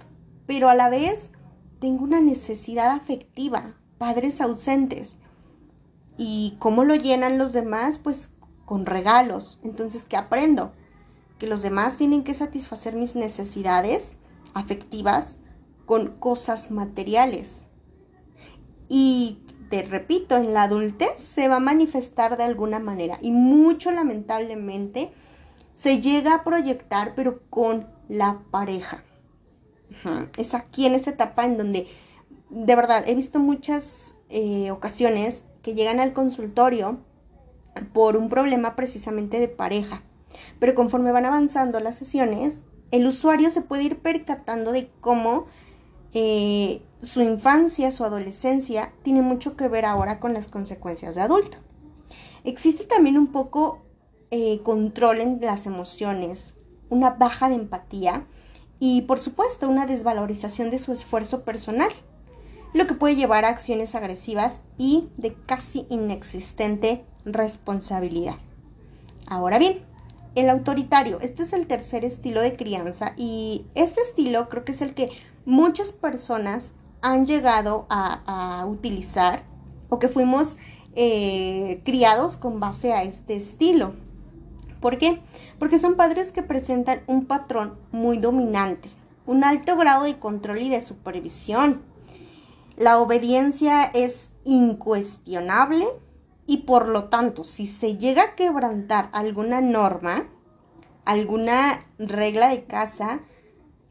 pero 0.46 0.70
a 0.70 0.75
la 0.75 0.89
vez 0.89 1.32
tengo 1.80 2.03
una 2.03 2.20
necesidad 2.20 2.91
afectiva, 2.91 3.74
padres 3.98 4.41
ausentes. 4.41 5.18
¿Y 6.18 6.56
cómo 6.60 6.84
lo 6.84 6.96
llenan 6.96 7.38
los 7.38 7.53
demás? 7.53 7.98
Pues 7.98 8.32
con 8.65 8.86
regalos. 8.86 9.60
Entonces, 9.63 10.08
¿qué 10.08 10.18
aprendo? 10.18 10.72
Que 11.39 11.48
los 11.48 11.62
demás 11.62 11.98
tienen 11.98 12.24
que 12.24 12.34
satisfacer 12.34 12.96
mis 12.96 13.15
necesidades 13.15 14.15
afectivas 14.53 15.38
con 15.86 16.18
cosas 16.20 16.72
materiales. 16.72 17.68
Y 18.88 19.39
te 19.70 19.84
repito, 19.84 20.36
en 20.36 20.53
la 20.53 20.63
adultez 20.63 21.20
se 21.20 21.48
va 21.48 21.56
a 21.56 21.62
manifestar 21.62 22.38
de 22.38 22.44
alguna 22.44 22.80
manera 22.80 23.18
y 23.22 23.32
mucho 23.32 23.91
lamentablemente 23.91 25.12
se 25.74 26.01
llega 26.01 26.36
a 26.36 26.44
proyectar 26.44 27.13
pero 27.15 27.41
con 27.50 27.88
la 28.10 28.41
pareja. 28.51 29.03
Es 30.38 30.53
aquí 30.53 30.86
en 30.86 30.96
esta 30.96 31.12
etapa 31.12 31.46
en 31.46 31.58
donde 31.58 31.88
de 32.50 32.75
verdad 32.75 33.03
he 33.08 33.15
visto 33.15 33.39
muchas 33.39 34.15
eh, 34.30 34.72
ocasiones 34.72 35.46
que 35.62 35.74
llegan 35.74 36.00
al 36.00 36.13
consultorio 36.13 37.00
por 37.94 38.18
un 38.18 38.30
problema 38.30 38.75
precisamente 38.75 39.39
de 39.39 39.48
pareja. 39.48 40.03
Pero 40.60 40.75
conforme 40.75 41.12
van 41.12 41.25
avanzando 41.25 41.80
las 41.80 41.96
sesiones, 41.96 42.62
el 42.91 43.08
usuario 43.08 43.50
se 43.51 43.62
puede 43.62 43.84
ir 43.84 44.00
percatando 44.00 44.72
de 44.72 44.89
cómo 45.00 45.46
eh, 46.13 46.82
su 47.03 47.22
infancia, 47.22 47.91
su 47.91 48.03
adolescencia, 48.03 48.91
tiene 49.03 49.22
mucho 49.22 49.56
que 49.56 49.68
ver 49.68 49.86
ahora 49.86 50.20
con 50.20 50.34
las 50.34 50.48
consecuencias 50.48 51.15
de 51.15 51.22
adulto. 51.22 51.58
Existe 52.44 52.86
también 52.86 53.18
un 53.18 53.27
poco 53.27 53.82
eh, 54.32 54.62
control 54.63 55.22
en 55.22 55.39
las 55.41 55.65
emociones, 55.65 56.53
una 56.89 57.12
baja 57.12 57.50
de 57.50 57.56
empatía 57.56 58.25
y 58.80 59.03
por 59.03 59.20
supuesto 59.20 59.70
una 59.70 59.86
desvalorización 59.86 60.70
de 60.70 60.80
su 60.80 60.91
esfuerzo 60.91 61.44
personal, 61.44 61.91
lo 62.74 62.88
que 62.88 62.94
puede 62.94 63.16
llevar 63.16 63.46
a 63.46 63.50
acciones 63.50 63.96
agresivas 63.96 64.62
y 64.78 65.10
de 65.18 65.34
casi 65.46 65.86
inexistente 65.90 67.06
responsabilidad. 67.25 68.36
Ahora 69.28 69.60
bien, 69.60 69.82
el 70.36 70.50
autoritario, 70.50 71.20
este 71.20 71.44
es 71.44 71.54
el 71.54 71.68
tercer 71.68 72.06
estilo 72.06 72.42
de 72.42 72.56
crianza 72.56 73.13
y 73.18 73.66
este 73.75 74.01
estilo 74.01 74.50
creo 74.50 74.63
que 74.63 74.72
es 74.72 74.82
el 74.82 74.94
que 74.94 75.10
muchas 75.46 75.92
personas 75.92 76.74
han 77.01 77.25
llegado 77.25 77.86
a, 77.90 78.66
utilizar 78.68 79.44
o 79.90 80.00
que 80.00 80.08
fuimos 80.08 80.58
eh, 80.96 81.82
criados 81.84 82.38
con 82.38 82.60
base 82.60 82.94
a 82.94 83.04
este 83.04 83.36
estilo. 83.36 83.94
¿Por 84.80 84.98
qué? 84.98 85.20
Porque 85.60 85.80
son 85.80 85.96
padres 85.96 86.32
que 86.32 86.44
presentan 86.44 87.01
un 87.08 87.25
patrón 87.25 87.75
muy 87.92 88.18
dominante, 88.18 88.90
un 89.25 89.44
alto 89.44 89.75
grado 89.75 90.04
de 90.04 90.18
control 90.18 90.62
y 90.62 90.70
de 90.70 90.82
supervisión. 90.82 91.82
La 92.78 93.00
obediencia 93.00 93.84
es 93.84 94.32
incuestionable 94.46 95.88
y 96.48 96.58
por 96.58 96.88
lo 96.88 97.06
tanto, 97.06 97.44
si 97.44 97.68
se 97.68 97.98
llega 97.98 98.24
a 98.24 98.36
quebrantar 98.36 99.10
alguna 99.12 99.62
norma, 99.62 100.28
alguna 101.06 101.86
regla 101.98 102.50
de 102.50 102.63
casa, 102.63 103.22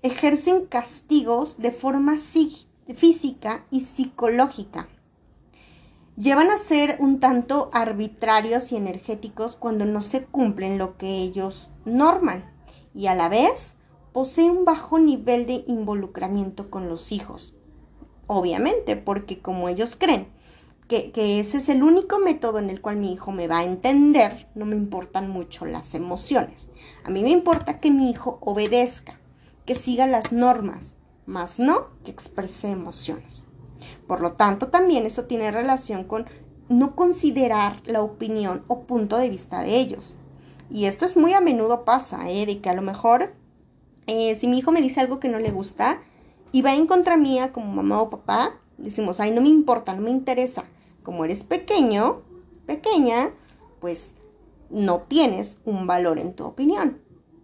ejercen 0.02 0.66
castigos 0.66 1.58
de 1.58 1.70
forma 1.70 2.16
física 2.16 3.64
y 3.70 3.80
psicológica. 3.80 4.88
Llevan 6.16 6.50
a 6.50 6.56
ser 6.56 6.96
un 7.00 7.20
tanto 7.20 7.70
arbitrarios 7.72 8.72
y 8.72 8.76
energéticos 8.76 9.56
cuando 9.56 9.84
no 9.84 10.00
se 10.00 10.24
cumplen 10.24 10.78
lo 10.78 10.96
que 10.96 11.22
ellos 11.22 11.70
norman 11.84 12.50
y 12.94 13.06
a 13.06 13.14
la 13.14 13.28
vez 13.28 13.76
poseen 14.12 14.50
un 14.50 14.64
bajo 14.64 14.98
nivel 14.98 15.46
de 15.46 15.64
involucramiento 15.66 16.70
con 16.70 16.88
los 16.88 17.12
hijos. 17.12 17.54
Obviamente, 18.32 18.94
porque 18.94 19.40
como 19.40 19.68
ellos 19.68 19.96
creen 19.98 20.28
que, 20.86 21.10
ese 21.40 21.56
es 21.56 21.68
el 21.68 21.82
único 21.82 22.20
método 22.20 22.60
en 22.60 22.70
el 22.70 22.80
cual 22.80 22.94
mi 22.94 23.12
hijo 23.12 23.32
me 23.32 23.48
va 23.48 23.58
a 23.58 23.64
entender, 23.64 24.46
no 24.54 24.66
me 24.66 24.76
importan 24.76 25.28
mucho 25.28 25.66
las 25.66 25.96
emociones. 25.96 26.68
A 27.02 27.10
mí 27.10 27.24
me 27.24 27.30
importa 27.30 27.80
que 27.80 27.90
mi 27.90 28.08
hijo 28.08 28.38
obedezca 28.40 29.18
que 29.66 29.74
siga 29.74 30.06
las 30.06 30.30
normas, 30.30 30.94
más 31.26 31.58
no 31.58 31.88
que 32.04 32.12
exprese 32.12 32.70
emociones. 32.70 33.46
Por 34.06 34.20
lo 34.20 34.34
tanto, 34.34 34.68
también 34.68 35.06
eso 35.06 35.24
tiene 35.24 35.50
relación 35.50 36.04
con 36.04 36.26
no 36.68 36.94
considerar 36.94 37.82
la 37.84 38.00
opinión 38.00 38.62
o 38.68 38.82
punto 38.82 39.16
de 39.16 39.28
vista 39.28 39.62
de 39.62 39.74
ellos. 39.74 40.16
Y 40.70 40.84
esto 40.84 41.04
es 41.04 41.16
muy 41.16 41.32
a 41.32 41.40
menudo 41.40 41.84
pasa, 41.84 42.30
¿eh? 42.30 42.46
de 42.46 42.60
que 42.60 42.70
a 42.70 42.74
lo 42.74 42.82
mejor 42.82 43.34
eh, 44.06 44.36
si 44.36 44.46
mi 44.46 44.58
hijo 44.58 44.70
me 44.70 44.82
dice 44.82 45.00
algo 45.00 45.18
que 45.18 45.28
no 45.28 45.40
le 45.40 45.50
gusta 45.50 46.00
y 46.52 46.62
va 46.62 46.74
en 46.74 46.86
contra 46.86 47.16
mía 47.16 47.52
como 47.52 47.72
mamá 47.72 48.02
o 48.02 48.10
papá, 48.10 48.54
decimos, 48.78 49.20
ay, 49.20 49.30
no 49.30 49.40
me 49.40 49.48
importa, 49.48 49.94
no 49.94 50.02
me 50.02 50.10
interesa. 50.10 50.64
Como 51.02 51.24
eres 51.24 51.44
pequeño, 51.44 52.22
pequeña, 52.66 53.30
pues 53.80 54.14
no 54.70 55.00
tienes 55.00 55.58
un 55.64 55.86
valor 55.86 56.18
en 56.18 56.34
tu 56.34 56.44
opinión, 56.44 56.98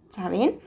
¿saben? 0.09 0.59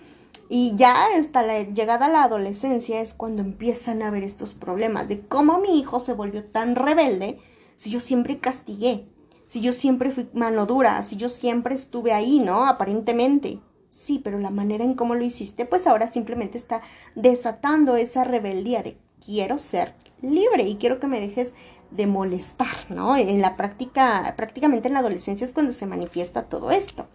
Y 0.48 0.74
ya 0.76 1.06
hasta 1.16 1.42
la 1.42 1.62
llegada 1.62 2.06
a 2.06 2.10
la 2.10 2.24
adolescencia 2.24 3.00
es 3.00 3.14
cuando 3.14 3.42
empiezan 3.42 4.02
a 4.02 4.08
haber 4.08 4.24
estos 4.24 4.52
problemas 4.52 5.08
de 5.08 5.20
cómo 5.20 5.60
mi 5.60 5.78
hijo 5.78 6.00
se 6.00 6.12
volvió 6.12 6.44
tan 6.44 6.74
rebelde 6.74 7.38
si 7.76 7.90
yo 7.90 8.00
siempre 8.00 8.40
castigué, 8.40 9.06
si 9.46 9.60
yo 9.60 9.72
siempre 9.72 10.10
fui 10.10 10.28
mano 10.34 10.66
dura, 10.66 11.02
si 11.02 11.16
yo 11.16 11.28
siempre 11.28 11.74
estuve 11.74 12.12
ahí, 12.12 12.40
¿no? 12.40 12.66
Aparentemente. 12.66 13.60
Sí, 13.90 14.20
pero 14.22 14.38
la 14.38 14.50
manera 14.50 14.84
en 14.84 14.94
cómo 14.94 15.16
lo 15.16 15.24
hiciste, 15.24 15.66
pues 15.66 15.86
ahora 15.86 16.10
simplemente 16.10 16.56
está 16.56 16.80
desatando 17.16 17.96
esa 17.96 18.22
rebeldía 18.22 18.82
de 18.82 18.96
quiero 19.24 19.58
ser 19.58 19.94
libre 20.22 20.62
y 20.62 20.76
quiero 20.76 21.00
que 21.00 21.08
me 21.08 21.20
dejes 21.20 21.54
de 21.90 22.06
molestar, 22.06 22.88
¿no? 22.88 23.16
En 23.16 23.42
la 23.42 23.56
práctica, 23.56 24.32
prácticamente 24.36 24.86
en 24.86 24.94
la 24.94 25.00
adolescencia 25.00 25.44
es 25.44 25.52
cuando 25.52 25.72
se 25.72 25.86
manifiesta 25.86 26.44
todo 26.44 26.70
esto. 26.70 27.06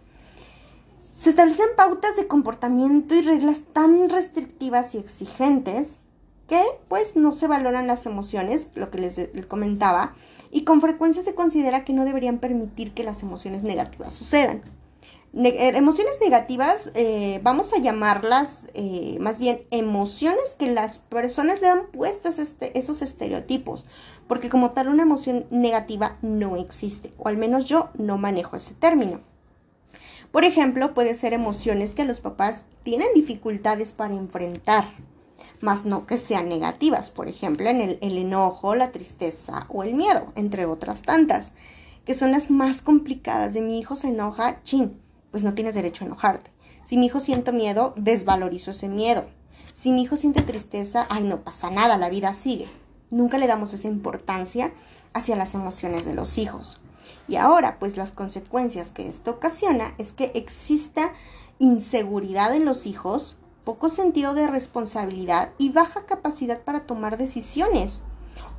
Se 1.18 1.30
establecen 1.30 1.68
pautas 1.76 2.14
de 2.14 2.26
comportamiento 2.26 3.14
y 3.14 3.22
reglas 3.22 3.60
tan 3.72 4.10
restrictivas 4.10 4.94
y 4.94 4.98
exigentes 4.98 6.00
que 6.46 6.62
pues 6.88 7.16
no 7.16 7.32
se 7.32 7.46
valoran 7.46 7.86
las 7.86 8.04
emociones, 8.04 8.70
lo 8.74 8.90
que 8.90 8.98
les, 8.98 9.30
comentaba, 9.48 10.14
y 10.50 10.64
con 10.64 10.82
frecuencia 10.82 11.22
se 11.22 11.34
considera 11.34 11.84
que 11.84 11.94
no 11.94 12.04
deberían 12.04 12.38
permitir 12.38 12.92
que 12.92 13.02
las 13.02 13.22
emociones 13.22 13.62
negativas 13.62 14.12
sucedan. 14.12 14.62
Eh, 15.34 15.72
emociones 15.76 16.18
negativas, 16.20 16.90
eh, 16.94 17.40
vamos 17.42 17.72
a 17.74 17.78
llamarlas 17.78 18.60
eh, 18.72 19.18
más 19.20 19.38
bien 19.38 19.62
emociones 19.70 20.54
que 20.58 20.70
las 20.70 20.98
personas 20.98 21.60
le 21.60 21.68
han 21.68 21.86
puesto 21.88 22.28
este, 22.28 22.76
esos 22.78 23.02
estereotipos, 23.02 23.86
porque 24.28 24.48
como 24.48 24.70
tal 24.70 24.88
una 24.88 25.02
emoción 25.02 25.46
negativa 25.50 26.16
no 26.22 26.56
existe, 26.56 27.12
o 27.18 27.28
al 27.28 27.36
menos 27.36 27.66
yo 27.66 27.90
no 27.98 28.16
manejo 28.16 28.56
ese 28.56 28.74
término. 28.74 29.20
Por 30.32 30.44
ejemplo, 30.44 30.94
puede 30.94 31.14
ser 31.14 31.34
emociones 31.34 31.92
que 31.92 32.04
los 32.04 32.20
papás 32.20 32.64
tienen 32.82 33.08
dificultades 33.14 33.92
para 33.92 34.14
enfrentar, 34.14 34.84
más 35.60 35.84
no 35.84 36.06
que 36.06 36.18
sean 36.18 36.48
negativas, 36.48 37.10
por 37.10 37.28
ejemplo, 37.28 37.68
en 37.68 37.82
el, 37.82 37.98
el 38.00 38.16
enojo, 38.16 38.74
la 38.74 38.90
tristeza 38.90 39.66
o 39.68 39.82
el 39.82 39.94
miedo, 39.94 40.32
entre 40.34 40.64
otras 40.64 41.02
tantas, 41.02 41.52
que 42.06 42.14
son 42.14 42.32
las 42.32 42.50
más 42.50 42.80
complicadas. 42.80 43.52
De 43.52 43.60
mi 43.60 43.78
hijo 43.78 43.96
se 43.96 44.08
enoja, 44.08 44.62
chin, 44.62 44.98
pues 45.36 45.44
no 45.44 45.52
tienes 45.52 45.74
derecho 45.74 46.02
a 46.02 46.06
enojarte. 46.06 46.50
Si 46.86 46.96
mi 46.96 47.04
hijo 47.04 47.20
siente 47.20 47.52
miedo, 47.52 47.92
desvalorizo 47.98 48.70
ese 48.70 48.88
miedo. 48.88 49.26
Si 49.74 49.92
mi 49.92 50.00
hijo 50.00 50.16
siente 50.16 50.42
tristeza, 50.42 51.06
ay, 51.10 51.24
no 51.24 51.42
pasa 51.44 51.68
nada, 51.70 51.98
la 51.98 52.08
vida 52.08 52.32
sigue. 52.32 52.70
Nunca 53.10 53.36
le 53.36 53.46
damos 53.46 53.74
esa 53.74 53.86
importancia 53.86 54.72
hacia 55.12 55.36
las 55.36 55.52
emociones 55.54 56.06
de 56.06 56.14
los 56.14 56.38
hijos. 56.38 56.80
Y 57.28 57.36
ahora, 57.36 57.78
pues 57.78 57.98
las 57.98 58.12
consecuencias 58.12 58.92
que 58.92 59.08
esto 59.08 59.32
ocasiona 59.32 59.92
es 59.98 60.14
que 60.14 60.32
exista 60.34 61.12
inseguridad 61.58 62.54
en 62.54 62.64
los 62.64 62.86
hijos, 62.86 63.36
poco 63.62 63.90
sentido 63.90 64.32
de 64.32 64.46
responsabilidad 64.46 65.50
y 65.58 65.68
baja 65.68 66.06
capacidad 66.06 66.62
para 66.62 66.86
tomar 66.86 67.18
decisiones 67.18 68.00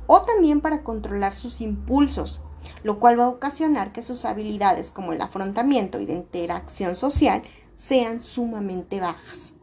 o 0.06 0.22
también 0.22 0.60
para 0.60 0.84
controlar 0.84 1.34
sus 1.34 1.60
impulsos, 1.60 2.38
lo 2.82 2.98
cual 2.98 3.18
va 3.18 3.24
a 3.24 3.28
ocasionar 3.28 3.92
que 3.92 4.02
sus 4.02 4.24
habilidades 4.24 4.90
como 4.90 5.12
el 5.12 5.20
afrontamiento 5.20 6.00
y 6.00 6.06
de 6.06 6.14
interacción 6.14 6.96
social 6.96 7.42
sean 7.74 8.20
sumamente 8.20 9.00
bajas. 9.00 9.54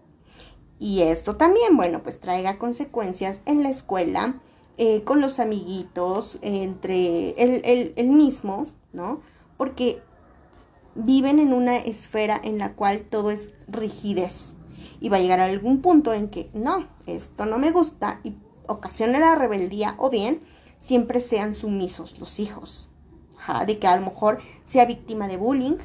Y 0.80 1.02
esto 1.02 1.38
también, 1.38 1.78
bueno, 1.78 2.04
pues 2.04 2.20
traiga 2.20 2.58
consecuencias 2.58 3.40
en 3.46 3.64
la 3.64 3.70
escuela, 3.70 4.42
eh, 4.78 5.04
con 5.04 5.22
los 5.22 5.40
amiguitos, 5.40 6.38
entre 6.42 7.32
el, 7.42 8.10
mismo, 8.10 8.66
¿no? 8.92 9.22
Porque 9.58 10.02
viven 10.96 11.40
en 11.40 11.54
una 11.54 11.78
esfera 11.78 12.40
en 12.44 12.58
la 12.58 12.74
cual 12.74 13.06
todo 13.10 13.32
es 13.32 13.52
rigidez. 13.68 14.56
Y 15.00 15.10
va 15.10 15.18
a 15.18 15.22
llegar 15.22 15.40
a 15.40 15.46
algún 15.46 15.82
punto 15.82 16.14
en 16.14 16.30
que, 16.30 16.50
no, 16.54 16.88
esto 17.06 17.46
no 17.46 17.58
me 17.58 17.72
gusta 17.72 18.20
y 18.24 18.36
ocasiona 18.68 19.20
la 19.20 19.36
rebeldía 19.36 19.96
o 19.98 20.10
bien 20.10 20.42
siempre 20.78 21.20
sean 21.20 21.56
sumisos 21.56 22.20
los 22.20 22.40
hijos 22.40 22.90
de 23.66 23.80
que 23.80 23.88
a 23.88 23.96
lo 23.96 24.06
mejor 24.06 24.40
sea 24.64 24.86
víctima 24.86 25.28
de 25.28 25.38
bullying 25.38 25.78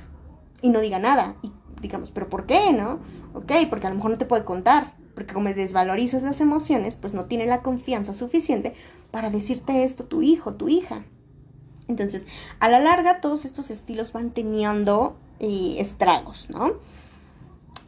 y 0.63 0.71
no 0.71 0.81
diga 0.81 0.99
nada. 0.99 1.37
Y 1.43 1.53
digamos, 1.81 2.11
¿pero 2.11 2.29
por 2.29 2.47
qué, 2.47 2.73
no? 2.73 2.99
Ok, 3.35 3.53
porque 3.69 3.87
a 3.87 3.91
lo 3.91 3.97
mejor 3.97 4.13
no 4.13 4.19
te 4.19 4.27
puede 4.27 4.45
contar, 4.45 4.95
porque 5.15 5.35
como 5.35 5.49
desvalorizas 5.49 6.23
las 6.23 6.41
emociones, 6.41 6.97
pues 6.97 7.15
no 7.15 7.27
tiene 7.27 7.47
la 7.47 7.63
confianza 7.63 8.13
suficiente 8.13 8.75
para 9.11 9.31
decirte 9.31 9.85
esto 9.85 10.05
tu 10.05 10.23
hijo, 10.23 10.55
tu 10.55 10.69
hija. 10.69 11.05
Entonces, 11.89 12.27
a 12.61 12.69
la 12.69 12.79
larga, 12.79 13.21
todos 13.21 13.45
estos 13.45 13.71
estilos 13.71 14.13
van 14.13 14.31
teniendo 14.31 15.17
eh, 15.41 15.77
estragos, 15.79 16.49
¿no? 16.51 16.75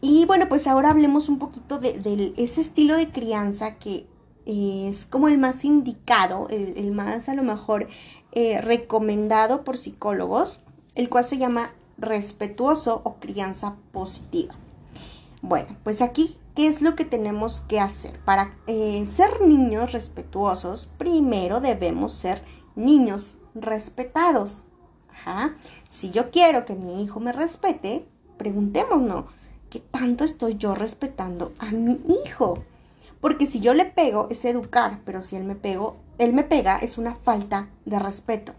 Y 0.01 0.25
bueno, 0.27 0.49
pues 0.49 0.67
ahora 0.67 0.91
hablemos 0.91 1.29
un 1.29 1.39
poquito 1.39 1.79
de, 1.79 2.35
ese 2.37 2.61
estilo 2.61 2.97
de 2.97 3.11
crianza 3.11 3.77
que 3.77 4.07
es 4.45 5.07
como 5.07 5.29
el 5.29 5.39
más 5.39 5.65
indicado, 5.65 6.49
el 6.51 6.91
más 6.91 7.29
a 7.29 7.35
lo 7.35 7.45
mejor 7.45 7.87
eh, 8.33 8.61
recomendado 8.61 9.63
por 9.63 9.77
psicólogos, 9.77 10.61
el 10.95 11.09
cual 11.09 11.27
se 11.27 11.39
llama 11.39 11.71
respetuoso 11.99 13.01
o 13.05 13.15
crianza 13.15 13.77
positiva. 13.93 14.55
Bueno, 15.43 15.77
pues 15.85 16.03
aquí, 16.03 16.37
¿qué 16.55 16.67
es 16.67 16.83
lo 16.83 16.95
que 16.95 17.05
tenemos 17.05 17.63
que 17.63 17.81
hacer? 17.81 18.19
Para 18.21 18.55
eh, 18.67 19.05
ser 19.07 19.43
niños 19.43 19.93
respetuosos, 19.93 20.89
primero 20.99 21.61
debemos 21.61 22.13
ser 22.13 22.43
niños 22.77 23.37
respetados. 23.55 24.65
Si 25.89 26.11
yo 26.11 26.31
quiero 26.31 26.65
que 26.65 26.75
mi 26.75 27.03
hijo 27.03 27.21
me 27.21 27.33
respete, 27.33 28.07
preguntémonos, 28.39 29.27
¿qué 29.71 29.79
tanto 29.79 30.25
estoy 30.25 30.57
yo 30.57 30.75
respetando 30.75 31.53
a 31.59 31.71
mi 31.71 32.01
hijo? 32.25 32.55
Porque 33.23 33.47
si 33.47 33.61
yo 33.61 33.73
le 33.73 33.85
pego 33.85 34.27
es 34.31 34.45
educar, 34.45 34.99
pero 35.05 35.23
si 35.23 35.37
él 35.37 35.45
me 35.45 35.55
pego, 35.55 35.97
él 36.19 36.33
me 36.33 36.43
pega 36.43 36.79
es 36.79 36.99
una 36.99 37.15
falta 37.15 37.71
de 37.85 38.01
respeto. 38.01 38.53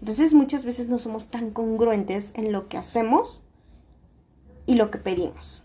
Entonces 0.00 0.34
muchas 0.34 0.64
veces 0.64 0.88
no 0.88 1.00
somos 1.00 1.26
tan 1.26 1.50
congruentes 1.50 2.30
en 2.36 2.52
lo 2.52 2.68
que 2.68 2.78
hacemos 2.78 3.42
y 4.66 4.76
lo 4.76 4.92
que 4.92 4.98
pedimos. 4.98 5.64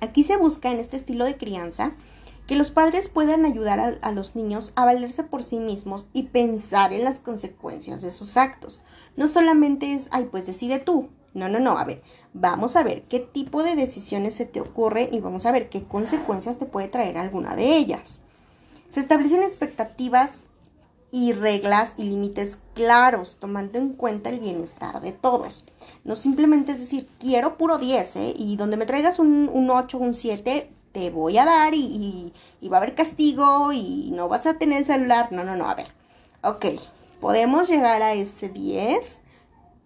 Aquí 0.00 0.22
se 0.22 0.36
busca 0.36 0.70
en 0.70 0.78
este 0.78 0.96
estilo 0.96 1.24
de 1.24 1.36
crianza 1.36 1.94
que 2.46 2.54
los 2.54 2.70
padres 2.70 3.08
puedan 3.08 3.44
ayudar 3.44 3.80
a, 3.80 3.88
a, 4.02 4.12
los 4.12 4.36
niños 4.36 4.72
a 4.76 4.84
valerse 4.84 5.24
por 5.24 5.42
sí 5.42 5.58
mismos 5.58 6.06
y 6.12 6.28
pensar 6.28 6.92
en 6.92 7.02
las 7.02 7.18
consecuencias 7.18 8.02
de 8.02 8.12
sus 8.12 8.36
actos. 8.36 8.82
No 9.16 9.26
solamente 9.26 9.94
es, 9.94 10.06
ay, 10.12 10.28
pues 10.30 10.46
decide 10.46 10.78
tú, 10.78 11.10
no, 11.34 11.48
no, 11.48 11.58
no, 11.58 11.76
a 11.76 11.84
ver, 11.84 12.02
vamos 12.34 12.76
a 12.76 12.82
ver 12.82 13.02
qué 13.02 13.20
tipo 13.20 13.62
de 13.62 13.76
decisiones 13.76 14.34
se 14.34 14.46
te 14.46 14.60
ocurre 14.60 15.08
y 15.12 15.20
vamos 15.20 15.46
a 15.46 15.52
ver 15.52 15.68
qué 15.68 15.84
consecuencias 15.84 16.58
te 16.58 16.66
puede 16.66 16.88
traer 16.88 17.18
alguna 17.18 17.56
de 17.56 17.76
ellas. 17.76 18.20
Se 18.88 19.00
establecen 19.00 19.42
expectativas 19.42 20.46
y 21.10 21.34
reglas 21.34 21.94
y 21.98 22.04
límites 22.04 22.58
claros, 22.74 23.36
tomando 23.38 23.78
en 23.78 23.90
cuenta 23.90 24.30
el 24.30 24.40
bienestar 24.40 25.00
de 25.02 25.12
todos. 25.12 25.64
No 26.04 26.16
simplemente 26.16 26.72
es 26.72 26.80
decir, 26.80 27.08
quiero 27.20 27.58
puro 27.58 27.78
10, 27.78 28.16
¿eh? 28.16 28.34
y 28.36 28.56
donde 28.56 28.78
me 28.78 28.86
traigas 28.86 29.18
un, 29.18 29.50
un 29.52 29.70
8 29.70 29.98
un 29.98 30.14
7, 30.14 30.70
te 30.92 31.10
voy 31.10 31.38
a 31.38 31.44
dar 31.44 31.74
y, 31.74 32.32
y 32.60 32.68
va 32.68 32.78
a 32.78 32.80
haber 32.80 32.94
castigo 32.94 33.72
y 33.72 34.10
no 34.12 34.28
vas 34.28 34.46
a 34.46 34.58
tener 34.58 34.78
el 34.78 34.86
celular. 34.86 35.32
No, 35.32 35.44
no, 35.44 35.54
no, 35.56 35.68
a 35.68 35.74
ver. 35.74 35.88
Ok, 36.42 36.66
podemos 37.20 37.68
llegar 37.68 38.02
a 38.02 38.14
ese 38.14 38.48
10 38.48 39.21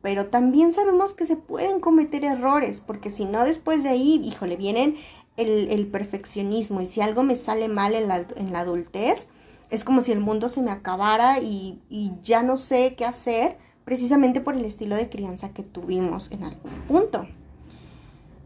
pero 0.06 0.26
también 0.26 0.72
sabemos 0.72 1.14
que 1.14 1.26
se 1.26 1.34
pueden 1.34 1.80
cometer 1.80 2.24
errores, 2.24 2.80
porque 2.80 3.10
si 3.10 3.24
no 3.24 3.42
después 3.42 3.82
de 3.82 3.88
ahí, 3.88 4.22
híjole, 4.24 4.56
vienen 4.56 4.94
el, 5.36 5.88
perfeccionismo 5.88 6.80
y 6.80 6.86
si 6.86 7.00
algo 7.00 7.24
me 7.24 7.34
sale 7.34 7.66
mal 7.66 7.92
en 7.92 8.06
la, 8.06 8.24
en 8.36 8.52
la, 8.52 8.60
adultez, 8.60 9.26
es 9.68 9.82
como 9.82 10.02
si 10.02 10.12
el 10.12 10.20
mundo 10.20 10.48
se 10.48 10.62
me 10.62 10.70
acabara 10.70 11.40
y, 11.40 11.82
y 11.90 12.12
ya 12.22 12.44
no 12.44 12.56
sé 12.56 12.94
qué 12.96 13.04
hacer, 13.04 13.58
precisamente 13.84 14.40
por 14.40 14.54
el 14.54 14.64
estilo 14.64 14.94
de 14.94 15.10
crianza 15.10 15.48
que 15.48 15.64
tuvimos 15.64 16.30
en 16.30 16.44
algún 16.44 16.82
punto. 16.86 17.26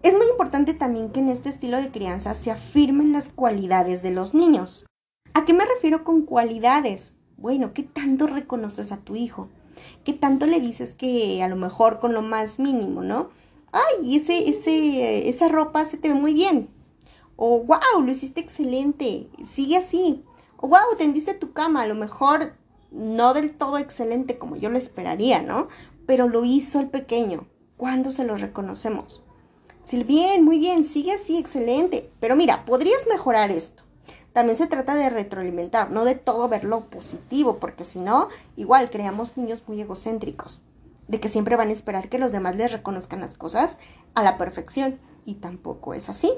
Es 0.03 0.15
muy 0.15 0.29
importante 0.31 0.73
también 0.73 1.11
que 1.11 1.21
en 1.21 1.29
este 1.29 1.51
estilo 1.51 1.77
de 1.77 1.91
crianza 1.91 2.35
se 2.35 2.51
afirmen 2.51 3.13
las 3.13 3.29
cualidades 3.29 4.03
de 4.03 4.13
los 4.13 4.33
niños. 4.33 4.87
¿A 5.35 5.45
qué 5.45 5.53
me 5.53 5.67
refiero 5.67 6.05
con 6.05 6.23
cualidades? 6.23 7.13
Bueno, 7.37 7.75
¿qué 7.75 7.83
tanto 7.83 8.29
reconoces 8.29 8.93
a 8.93 8.97
tu 8.97 9.15
hijo? 9.15 9.51
¿Qué 10.05 10.13
tanto 10.13 10.47
le 10.47 10.61
dices 10.61 10.95
que 10.95 11.43
a 11.43 11.49
lo 11.49 11.57
mejor 11.57 12.01
con 12.01 12.13
lo 12.13 12.23
más 12.23 12.59
mínimo, 12.59 13.03
¿no? 13.03 13.31
Ay, 13.73 14.17
ese, 14.17 14.49
ese, 14.49 15.29
esa 15.29 15.49
ropa 15.49 15.85
se 15.85 15.97
te 15.97 16.09
ve 16.09 16.15
muy 16.15 16.35
bien. 16.35 16.69
O 17.37 17.61
wow, 17.61 18.03
lo 18.05 18.11
hiciste 18.11 18.41
excelente. 18.41 19.29
Sigue 19.45 19.77
así. 19.77 20.25
O 20.57 20.69
wow, 20.69 20.97
tendiste 20.99 21.35
tu 21.35 21.53
cama. 21.53 21.83
A 21.83 21.87
lo 21.87 21.95
mejor 21.95 22.55
no 22.91 23.35
del 23.35 23.57
todo 23.57 23.79
excelente 23.79 24.39
como 24.39 24.57
yo 24.57 24.69
lo 24.71 24.79
esperaría, 24.79 25.43
¿no? 25.43 25.69
Pero 26.07 26.29
lo 26.29 26.45
hizo 26.45 26.81
el 26.81 26.89
pequeño. 26.89 27.47
¿Cuándo 27.77 28.11
se 28.11 28.25
lo 28.25 28.37
reconocemos? 28.37 29.23
Sí, 29.85 30.05
bien, 30.05 30.45
muy 30.45 30.59
bien, 30.59 30.85
sigue 30.85 31.13
así, 31.13 31.39
excelente. 31.39 32.11
Pero 32.21 32.37
mira, 32.37 32.65
podrías 32.67 33.07
mejorar 33.09 33.51
esto. 33.51 33.83
También 34.33 34.57
se 34.57 34.67
trata 34.67 34.95
de 34.95 35.11
retroalimentar, 35.11 35.91
no 35.91 36.05
de 36.05 36.15
todo 36.15 36.49
verlo 36.49 36.89
positivo, 36.89 37.59
porque 37.59 37.85
si 37.85 38.01
no, 38.01 38.29
igual 38.57 38.91
creamos 38.91 39.37
niños 39.37 39.63
muy 39.67 39.81
egocéntricos, 39.81 40.63
de 41.09 41.19
que 41.19 41.29
siempre 41.29 41.57
van 41.57 41.69
a 41.69 41.73
esperar 41.73 42.09
que 42.09 42.19
los 42.19 42.31
demás 42.31 42.57
les 42.57 42.71
reconozcan 42.71 43.21
las 43.21 43.37
cosas 43.37 43.79
a 44.15 44.23
la 44.23 44.39
perfección, 44.39 45.01
y 45.25 45.35
tampoco 45.35 45.95
es 45.95 46.09
así. 46.09 46.33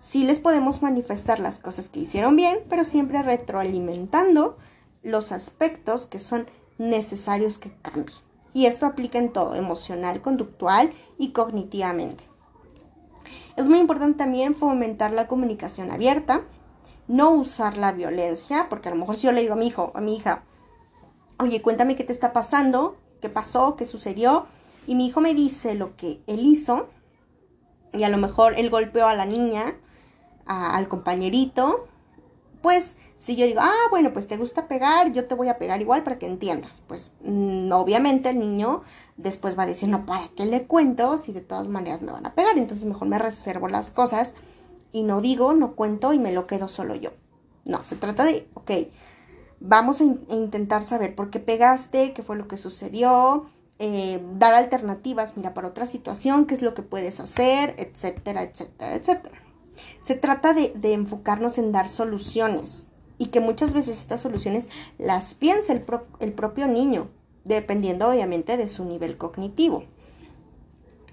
Sí 0.00 0.24
les 0.24 0.38
podemos 0.38 0.82
manifestar 0.82 1.40
las 1.40 1.58
cosas 1.58 1.88
que 1.88 2.00
hicieron 2.00 2.36
bien, 2.36 2.60
pero 2.68 2.84
siempre 2.84 3.22
retroalimentando 3.22 4.58
los 5.02 5.32
aspectos 5.32 6.06
que 6.06 6.18
son 6.18 6.46
necesarios 6.78 7.58
que 7.58 7.72
cambien. 7.82 8.16
Y 8.52 8.66
esto 8.66 8.86
aplica 8.86 9.18
en 9.18 9.32
todo, 9.32 9.54
emocional, 9.54 10.20
conductual 10.20 10.92
y 11.18 11.32
cognitivamente. 11.32 12.24
Es 13.56 13.68
muy 13.68 13.78
importante 13.78 14.18
también 14.18 14.54
fomentar 14.54 15.12
la 15.12 15.26
comunicación 15.26 15.90
abierta, 15.90 16.42
no 17.08 17.30
usar 17.30 17.76
la 17.76 17.92
violencia, 17.92 18.66
porque 18.68 18.88
a 18.88 18.92
lo 18.92 18.98
mejor 18.98 19.16
si 19.16 19.26
yo 19.26 19.32
le 19.32 19.42
digo 19.42 19.54
a 19.54 19.56
mi 19.56 19.66
hijo, 19.66 19.92
a 19.94 20.00
mi 20.00 20.16
hija, 20.16 20.44
oye, 21.38 21.60
cuéntame 21.62 21.96
qué 21.96 22.04
te 22.04 22.12
está 22.12 22.32
pasando, 22.32 22.96
qué 23.20 23.28
pasó, 23.28 23.76
qué 23.76 23.84
sucedió, 23.84 24.46
y 24.86 24.94
mi 24.94 25.06
hijo 25.06 25.20
me 25.20 25.34
dice 25.34 25.74
lo 25.74 25.96
que 25.96 26.22
él 26.26 26.40
hizo, 26.40 26.88
y 27.92 28.04
a 28.04 28.08
lo 28.08 28.18
mejor 28.18 28.54
él 28.58 28.70
golpeó 28.70 29.06
a 29.06 29.14
la 29.14 29.26
niña, 29.26 29.74
al 30.46 30.88
compañerito, 30.88 31.88
pues 32.62 32.96
Si 33.22 33.36
yo 33.36 33.46
digo, 33.46 33.60
ah, 33.62 33.86
bueno, 33.88 34.12
pues 34.12 34.26
te 34.26 34.36
gusta 34.36 34.66
pegar, 34.66 35.12
yo 35.12 35.26
te 35.28 35.36
voy 35.36 35.46
a 35.46 35.56
pegar 35.56 35.80
igual 35.80 36.02
para 36.02 36.18
que 36.18 36.26
entiendas. 36.26 36.82
Pues 36.88 37.12
mm, 37.22 37.70
obviamente 37.70 38.30
el 38.30 38.40
niño 38.40 38.82
después 39.16 39.56
va 39.56 39.62
a 39.62 39.66
decir, 39.66 39.88
no, 39.88 40.04
¿para 40.04 40.26
qué 40.36 40.44
le 40.44 40.64
cuento 40.66 41.16
si 41.18 41.32
de 41.32 41.40
todas 41.40 41.68
maneras 41.68 42.02
me 42.02 42.10
van 42.10 42.26
a 42.26 42.34
pegar? 42.34 42.58
Entonces 42.58 42.84
mejor 42.84 43.06
me 43.06 43.20
reservo 43.20 43.68
las 43.68 43.92
cosas 43.92 44.34
y 44.92 45.02
no 45.02 45.20
digo, 45.20 45.52
no 45.54 45.74
cuento 45.74 46.12
y 46.12 46.18
me 46.18 46.32
lo 46.32 46.46
quedo 46.46 46.68
solo 46.68 46.94
yo. 46.94 47.10
No, 47.64 47.82
se 47.84 47.96
trata 47.96 48.24
de, 48.24 48.48
ok, 48.54 48.70
vamos 49.60 50.00
a, 50.00 50.04
intentar 50.04 50.84
saber 50.84 51.14
por 51.14 51.30
qué 51.30 51.40
pegaste, 51.40 52.12
qué 52.12 52.22
fue 52.22 52.36
lo 52.36 52.48
que 52.48 52.58
sucedió, 52.58 53.46
eh, 53.78 54.22
dar 54.38 54.54
alternativas, 54.54 55.36
mira, 55.36 55.54
para 55.54 55.68
otra 55.68 55.86
situación, 55.86 56.46
qué 56.46 56.54
es 56.54 56.62
lo 56.62 56.74
que 56.74 56.82
puedes 56.82 57.20
hacer, 57.20 57.74
etcétera, 57.78 58.42
etcétera, 58.42 58.94
etcétera. 58.94 59.42
Se 60.00 60.14
trata 60.14 60.52
de, 60.52 60.72
enfocarnos 60.92 61.58
en 61.58 61.72
dar 61.72 61.88
soluciones 61.88 62.86
y 63.18 63.26
que 63.26 63.40
muchas 63.40 63.72
veces 63.72 63.98
estas 63.98 64.20
soluciones 64.20 64.68
las 64.98 65.34
piensa 65.34 65.72
el, 65.72 65.84
el 66.20 66.32
propio 66.32 66.66
niño, 66.66 67.08
dependiendo 67.44 68.08
obviamente 68.08 68.56
de 68.56 68.68
su 68.68 68.84
nivel 68.84 69.16
cognitivo. 69.16 69.84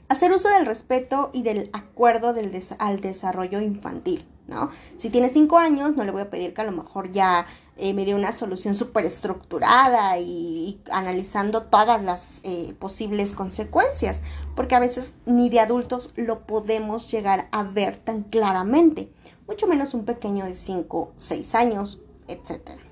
Hacer 0.10 0.32
uso 0.32 0.50
del 0.50 0.66
respeto 0.66 1.30
y 1.34 1.44
del 1.44 1.70
acuerdo 1.72 2.34
del 2.34 2.64
al 2.80 3.00
desarrollo 3.00 3.62
infantil, 3.62 4.28
¿no? 4.48 4.72
Si 4.98 5.10
tiene 5.10 5.30
cinco 5.30 5.58
años, 5.58 5.96
no 5.96 6.04
le 6.04 6.12
voy 6.12 6.24
a 6.24 6.30
pedir 6.30 6.54
que 6.54 6.62
a 6.62 6.66
lo 6.66 6.72
mejor 6.72 7.12
ya 7.12 7.46
eh, 7.78 7.94
me 7.94 8.06
dé 8.06 8.16
una 8.16 8.34
solución 8.34 8.76
súper 8.76 9.06
estructurada 9.06 10.18
y, 10.20 10.82
analizando 10.92 11.64
todas 11.64 12.04
las 12.04 12.42
eh, 12.44 12.74
posibles 12.80 13.34
consecuencias, 13.34 14.20
porque 14.56 14.76
a 14.76 14.80
veces 14.80 15.14
ni 15.26 15.50
de 15.50 15.62
adultos 15.62 16.12
lo 16.16 16.46
podemos 16.46 17.10
llegar 17.12 17.48
a 17.52 17.64
ver 17.64 17.98
tan 17.98 18.24
claramente 18.24 19.14
mucho 19.50 19.66
menos 19.66 19.96
un 19.96 20.06
pequeño 20.06 20.46
de 20.46 20.54
5, 20.54 21.14
6 21.16 21.56
años, 21.56 22.00
etc. 22.28 22.89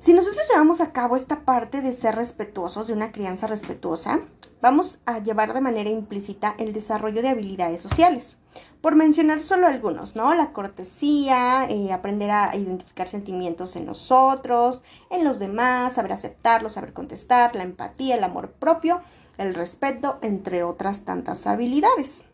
Si 0.00 0.14
nosotros 0.14 0.46
llevamos 0.48 0.80
a 0.80 0.92
cabo 0.92 1.14
esta 1.14 1.40
parte 1.44 1.82
de 1.82 1.92
ser 1.92 2.14
respetuosos, 2.14 2.86
de 2.86 2.94
una 2.94 3.12
crianza 3.12 3.46
respetuosa, 3.46 4.20
vamos 4.62 4.98
a 5.04 5.18
llevar 5.18 5.52
de 5.52 5.60
manera 5.60 5.90
implícita 5.90 6.54
el 6.56 6.72
desarrollo 6.72 7.20
de 7.20 7.28
habilidades 7.28 7.82
sociales. 7.82 8.38
Por 8.80 8.96
mencionar 8.96 9.40
solo 9.40 9.66
algunos, 9.66 10.16
¿no? 10.16 10.32
La 10.32 10.54
cortesía, 10.54 11.66
eh, 11.68 11.92
aprender 11.92 12.30
a 12.30 12.56
identificar 12.56 13.08
sentimientos 13.08 13.76
en 13.76 13.84
nosotros, 13.84 14.82
en 15.10 15.22
los 15.22 15.38
demás, 15.38 15.92
saber 15.92 16.14
aceptarlos, 16.14 16.72
saber 16.72 16.94
contestar, 16.94 17.54
la 17.54 17.64
empatía, 17.64 18.14
el 18.16 18.24
amor 18.24 18.52
propio, 18.52 19.02
el 19.36 19.54
respeto, 19.54 20.18
entre 20.22 20.62
otras 20.62 21.04
tantas 21.04 21.46
habilidades. 21.46 22.24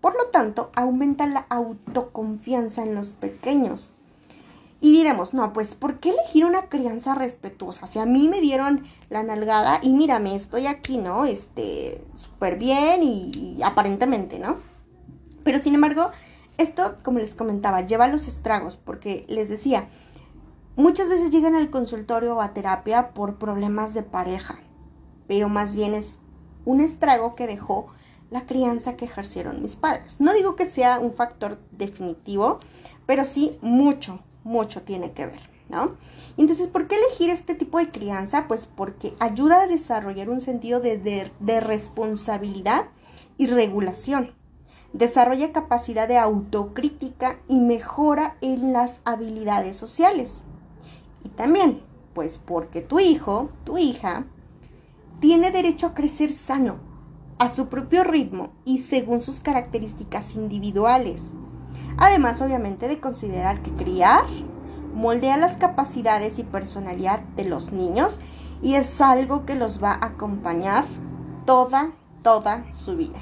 Por 0.00 0.14
lo 0.14 0.30
tanto, 0.30 0.70
aumenta 0.76 1.26
la 1.26 1.46
autoconfianza 1.48 2.84
en 2.84 2.94
los 2.94 3.12
pequeños. 3.14 3.92
Y 4.80 4.92
diremos, 4.92 5.34
no, 5.34 5.52
pues, 5.52 5.74
¿por 5.74 5.98
qué 5.98 6.10
elegir 6.10 6.44
una 6.44 6.68
crianza 6.68 7.14
respetuosa? 7.14 7.86
Si 7.86 7.98
a 7.98 8.06
mí 8.06 8.28
me 8.28 8.40
dieron 8.40 8.84
la 9.08 9.24
nalgada 9.24 9.80
y 9.82 9.90
mírame, 9.90 10.36
estoy 10.36 10.66
aquí, 10.66 10.98
¿no? 10.98 11.24
Este, 11.24 12.04
súper 12.14 12.58
bien 12.58 13.02
y, 13.02 13.60
aparentemente, 13.64 14.38
¿no? 14.38 14.56
Pero 15.42 15.60
sin 15.60 15.74
embargo, 15.74 16.10
esto, 16.58 16.98
como 17.02 17.18
les 17.18 17.34
comentaba, 17.34 17.86
lleva 17.86 18.06
los 18.06 18.28
estragos, 18.28 18.76
porque 18.76 19.24
les 19.28 19.48
decía, 19.48 19.88
muchas 20.76 21.08
veces 21.08 21.32
llegan 21.32 21.56
al 21.56 21.70
consultorio 21.70 22.36
o 22.36 22.40
a 22.40 22.54
terapia 22.54 23.10
por 23.14 23.36
problemas 23.38 23.94
de 23.94 24.04
pareja, 24.04 24.60
pero 25.26 25.48
más 25.48 25.74
bien 25.74 25.94
es 25.94 26.20
un 26.64 26.80
estrago 26.80 27.34
que 27.34 27.48
dejó 27.48 27.88
la 28.30 28.46
crianza 28.46 28.96
que 28.96 29.06
ejercieron 29.06 29.62
mis 29.62 29.74
padres. 29.74 30.20
No 30.20 30.34
digo 30.34 30.54
que 30.54 30.66
sea 30.66 31.00
un 31.00 31.14
factor 31.14 31.58
definitivo, 31.72 32.58
pero 33.06 33.24
sí 33.24 33.58
mucho, 33.62 34.20
mucho 34.48 34.82
tiene 34.82 35.12
que 35.12 35.26
ver, 35.26 35.40
¿no? 35.68 35.96
Entonces, 36.36 36.66
¿por 36.66 36.88
qué 36.88 36.96
elegir 36.96 37.30
este 37.30 37.54
tipo 37.54 37.78
de 37.78 37.90
crianza? 37.90 38.46
Pues 38.48 38.66
porque 38.66 39.14
ayuda 39.20 39.62
a 39.62 39.66
desarrollar 39.66 40.30
un 40.30 40.40
sentido 40.40 40.80
de, 40.80 41.30
de 41.38 41.60
responsabilidad 41.60 42.86
y 43.36 43.46
regulación. 43.46 44.32
Desarrolla 44.94 45.52
capacidad 45.52 46.08
de 46.08 46.16
autocrítica 46.16 47.38
y 47.46 47.60
mejora 47.60 48.38
en 48.40 48.72
las 48.72 49.02
habilidades 49.04 49.76
sociales. 49.76 50.44
Y 51.24 51.28
también, 51.28 51.82
pues 52.14 52.38
porque 52.38 52.80
tu 52.80 52.98
hijo, 52.98 53.50
tu 53.64 53.76
hija, 53.76 54.24
tiene 55.20 55.50
derecho 55.50 55.88
a 55.88 55.94
crecer 55.94 56.32
sano, 56.32 56.76
a 57.38 57.50
su 57.50 57.68
propio 57.68 58.02
ritmo 58.02 58.52
y 58.64 58.78
según 58.78 59.20
sus 59.20 59.40
características 59.40 60.34
individuales. 60.34 61.20
Además, 61.98 62.40
obviamente, 62.40 62.88
de 62.88 63.00
considerar 63.00 63.62
que 63.62 63.72
criar 63.72 64.24
moldea 64.94 65.36
las 65.36 65.56
capacidades 65.56 66.38
y 66.38 66.44
personalidad 66.44 67.20
de 67.36 67.44
los 67.44 67.72
niños 67.72 68.18
y 68.62 68.74
es 68.74 69.00
algo 69.00 69.44
que 69.46 69.54
los 69.54 69.82
va 69.82 69.92
a 69.92 70.06
acompañar 70.06 70.86
toda, 71.46 71.92
toda 72.22 72.64
su 72.72 72.96
vida. 72.96 73.18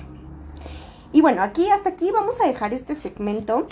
Y 1.13 1.21
bueno, 1.21 1.43
aquí 1.43 1.69
hasta 1.71 1.91
aquí 1.91 2.11
vamos 2.11 2.41
a 2.41 2.47
dejar 2.47 2.73
este 2.73 2.95
segmento. 2.95 3.67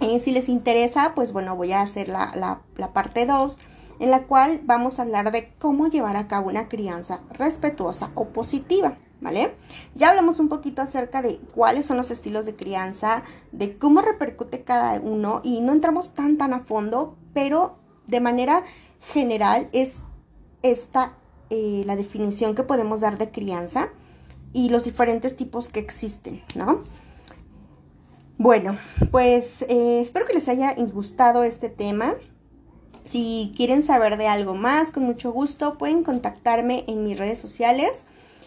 Eh, 0.00 0.20
si 0.20 0.32
les 0.32 0.48
interesa, 0.48 1.12
pues 1.14 1.32
bueno, 1.32 1.56
voy 1.56 1.72
a 1.72 1.82
hacer 1.82 2.08
la, 2.08 2.60
la 2.76 2.92
parte 2.92 3.26
2 3.26 3.58
en 4.00 4.10
la 4.10 4.22
cual 4.22 4.60
vamos 4.64 4.98
a 4.98 5.02
hablar 5.02 5.30
de 5.30 5.52
cómo 5.58 5.88
llevar 5.88 6.16
a 6.16 6.26
cabo 6.26 6.48
una 6.48 6.68
crianza 6.68 7.20
respetuosa 7.30 8.10
o 8.14 8.28
positiva. 8.28 8.96
¿Vale? 9.20 9.54
Ya 9.94 10.10
hablamos 10.10 10.40
un 10.40 10.48
poquito 10.48 10.82
acerca 10.82 11.22
de 11.22 11.38
cuáles 11.54 11.86
son 11.86 11.96
los 11.96 12.10
estilos 12.10 12.46
de 12.46 12.54
crianza, 12.54 13.22
de 13.52 13.76
cómo 13.76 14.02
repercute 14.02 14.62
cada 14.62 15.00
uno 15.00 15.40
y 15.44 15.60
no 15.60 15.72
entramos 15.72 16.14
tan 16.14 16.38
tan 16.38 16.52
a 16.52 16.60
fondo, 16.60 17.16
pero 17.34 17.76
de 18.06 18.20
manera 18.20 18.64
general 19.12 19.68
es 19.72 20.02
esta 20.62 21.14
eh, 21.50 21.82
la 21.86 21.96
definición 21.96 22.54
que 22.54 22.62
podemos 22.62 23.00
dar 23.00 23.18
de 23.18 23.30
crianza 23.30 23.88
y 24.52 24.68
los 24.68 24.84
diferentes 24.84 25.36
tipos 25.36 25.68
que 25.68 25.80
existen, 25.80 26.42
¿no? 26.54 26.80
Bueno, 28.38 28.78
pues 29.10 29.62
eh, 29.62 30.00
espero 30.00 30.26
que 30.26 30.32
les 30.32 30.48
haya 30.48 30.74
gustado 30.74 31.44
este 31.44 31.68
tema. 31.68 32.14
Si 33.04 33.52
quieren 33.56 33.82
saber 33.82 34.16
de 34.16 34.28
algo 34.28 34.54
más, 34.54 34.92
con 34.92 35.02
mucho 35.02 35.32
gusto 35.32 35.76
pueden 35.76 36.04
contactarme 36.04 36.84
en 36.86 37.04
mis 37.04 37.18
redes 37.18 37.38
sociales. 37.38 38.06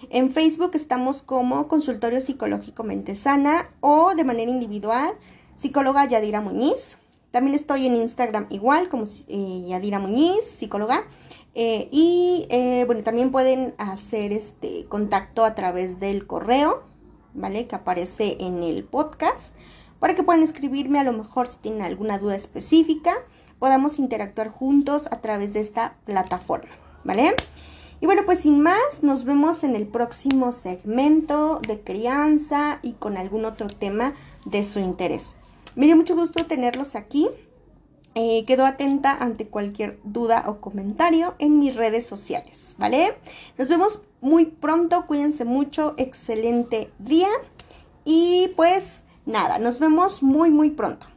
En 0.09 0.31
Facebook 0.31 0.71
estamos 0.73 1.21
como 1.21 1.67
Consultorio 1.67 2.21
Psicológico 2.21 2.83
Mente 2.83 3.15
Sana 3.15 3.69
o 3.79 4.13
de 4.15 4.23
manera 4.23 4.51
individual, 4.51 5.13
psicóloga 5.55 6.05
Yadira 6.05 6.41
Muñiz. 6.41 6.97
También 7.31 7.55
estoy 7.55 7.87
en 7.87 7.95
Instagram 7.95 8.47
igual 8.49 8.89
como 8.89 9.05
eh, 9.27 9.65
Yadira 9.67 9.99
Muñiz, 9.99 10.45
psicóloga. 10.45 11.03
Eh, 11.55 11.87
y 11.91 12.47
eh, 12.49 12.83
bueno, 12.85 13.03
también 13.03 13.31
pueden 13.31 13.75
hacer 13.77 14.33
este 14.33 14.85
contacto 14.85 15.45
a 15.45 15.55
través 15.55 15.99
del 15.99 16.25
correo, 16.27 16.83
¿vale? 17.33 17.67
Que 17.67 17.75
aparece 17.75 18.37
en 18.39 18.63
el 18.63 18.83
podcast, 18.83 19.55
para 19.99 20.15
que 20.15 20.23
puedan 20.23 20.43
escribirme 20.43 20.99
a 20.99 21.03
lo 21.03 21.13
mejor 21.13 21.47
si 21.47 21.57
tienen 21.57 21.83
alguna 21.83 22.17
duda 22.17 22.35
específica, 22.35 23.13
podamos 23.59 23.99
interactuar 23.99 24.49
juntos 24.49 25.07
a 25.11 25.21
través 25.21 25.53
de 25.53 25.61
esta 25.61 25.95
plataforma, 26.05 26.71
¿vale? 27.03 27.35
Y 28.03 28.05
bueno, 28.05 28.23
pues 28.25 28.41
sin 28.41 28.59
más, 28.59 29.01
nos 29.01 29.23
vemos 29.23 29.63
en 29.63 29.77
el 29.77 29.87
próximo 29.87 30.51
segmento 30.51 31.61
de 31.65 31.79
crianza 31.79 32.79
y 32.81 32.95
con 32.95 33.15
algún 33.15 33.45
otro 33.45 33.67
tema 33.67 34.13
de 34.43 34.65
su 34.65 34.79
interés. 34.79 35.35
Me 35.77 35.85
dio 35.85 35.95
mucho 35.95 36.13
gusto 36.13 36.45
tenerlos 36.45 36.95
aquí. 36.95 37.29
Eh, 38.13 38.43
quedo 38.45 38.65
atenta 38.65 39.15
ante 39.15 39.47
cualquier 39.47 40.01
duda 40.03 40.43
o 40.47 40.59
comentario 40.59 41.35
en 41.39 41.59
mis 41.59 41.77
redes 41.77 42.05
sociales, 42.05 42.75
¿vale? 42.77 43.13
Nos 43.57 43.69
vemos 43.69 44.01
muy 44.19 44.47
pronto, 44.47 45.05
cuídense 45.07 45.45
mucho, 45.45 45.93
excelente 45.95 46.91
día 46.99 47.29
y 48.03 48.49
pues 48.57 49.05
nada, 49.25 49.59
nos 49.59 49.79
vemos 49.79 50.21
muy 50.21 50.49
muy 50.49 50.71
pronto. 50.71 51.07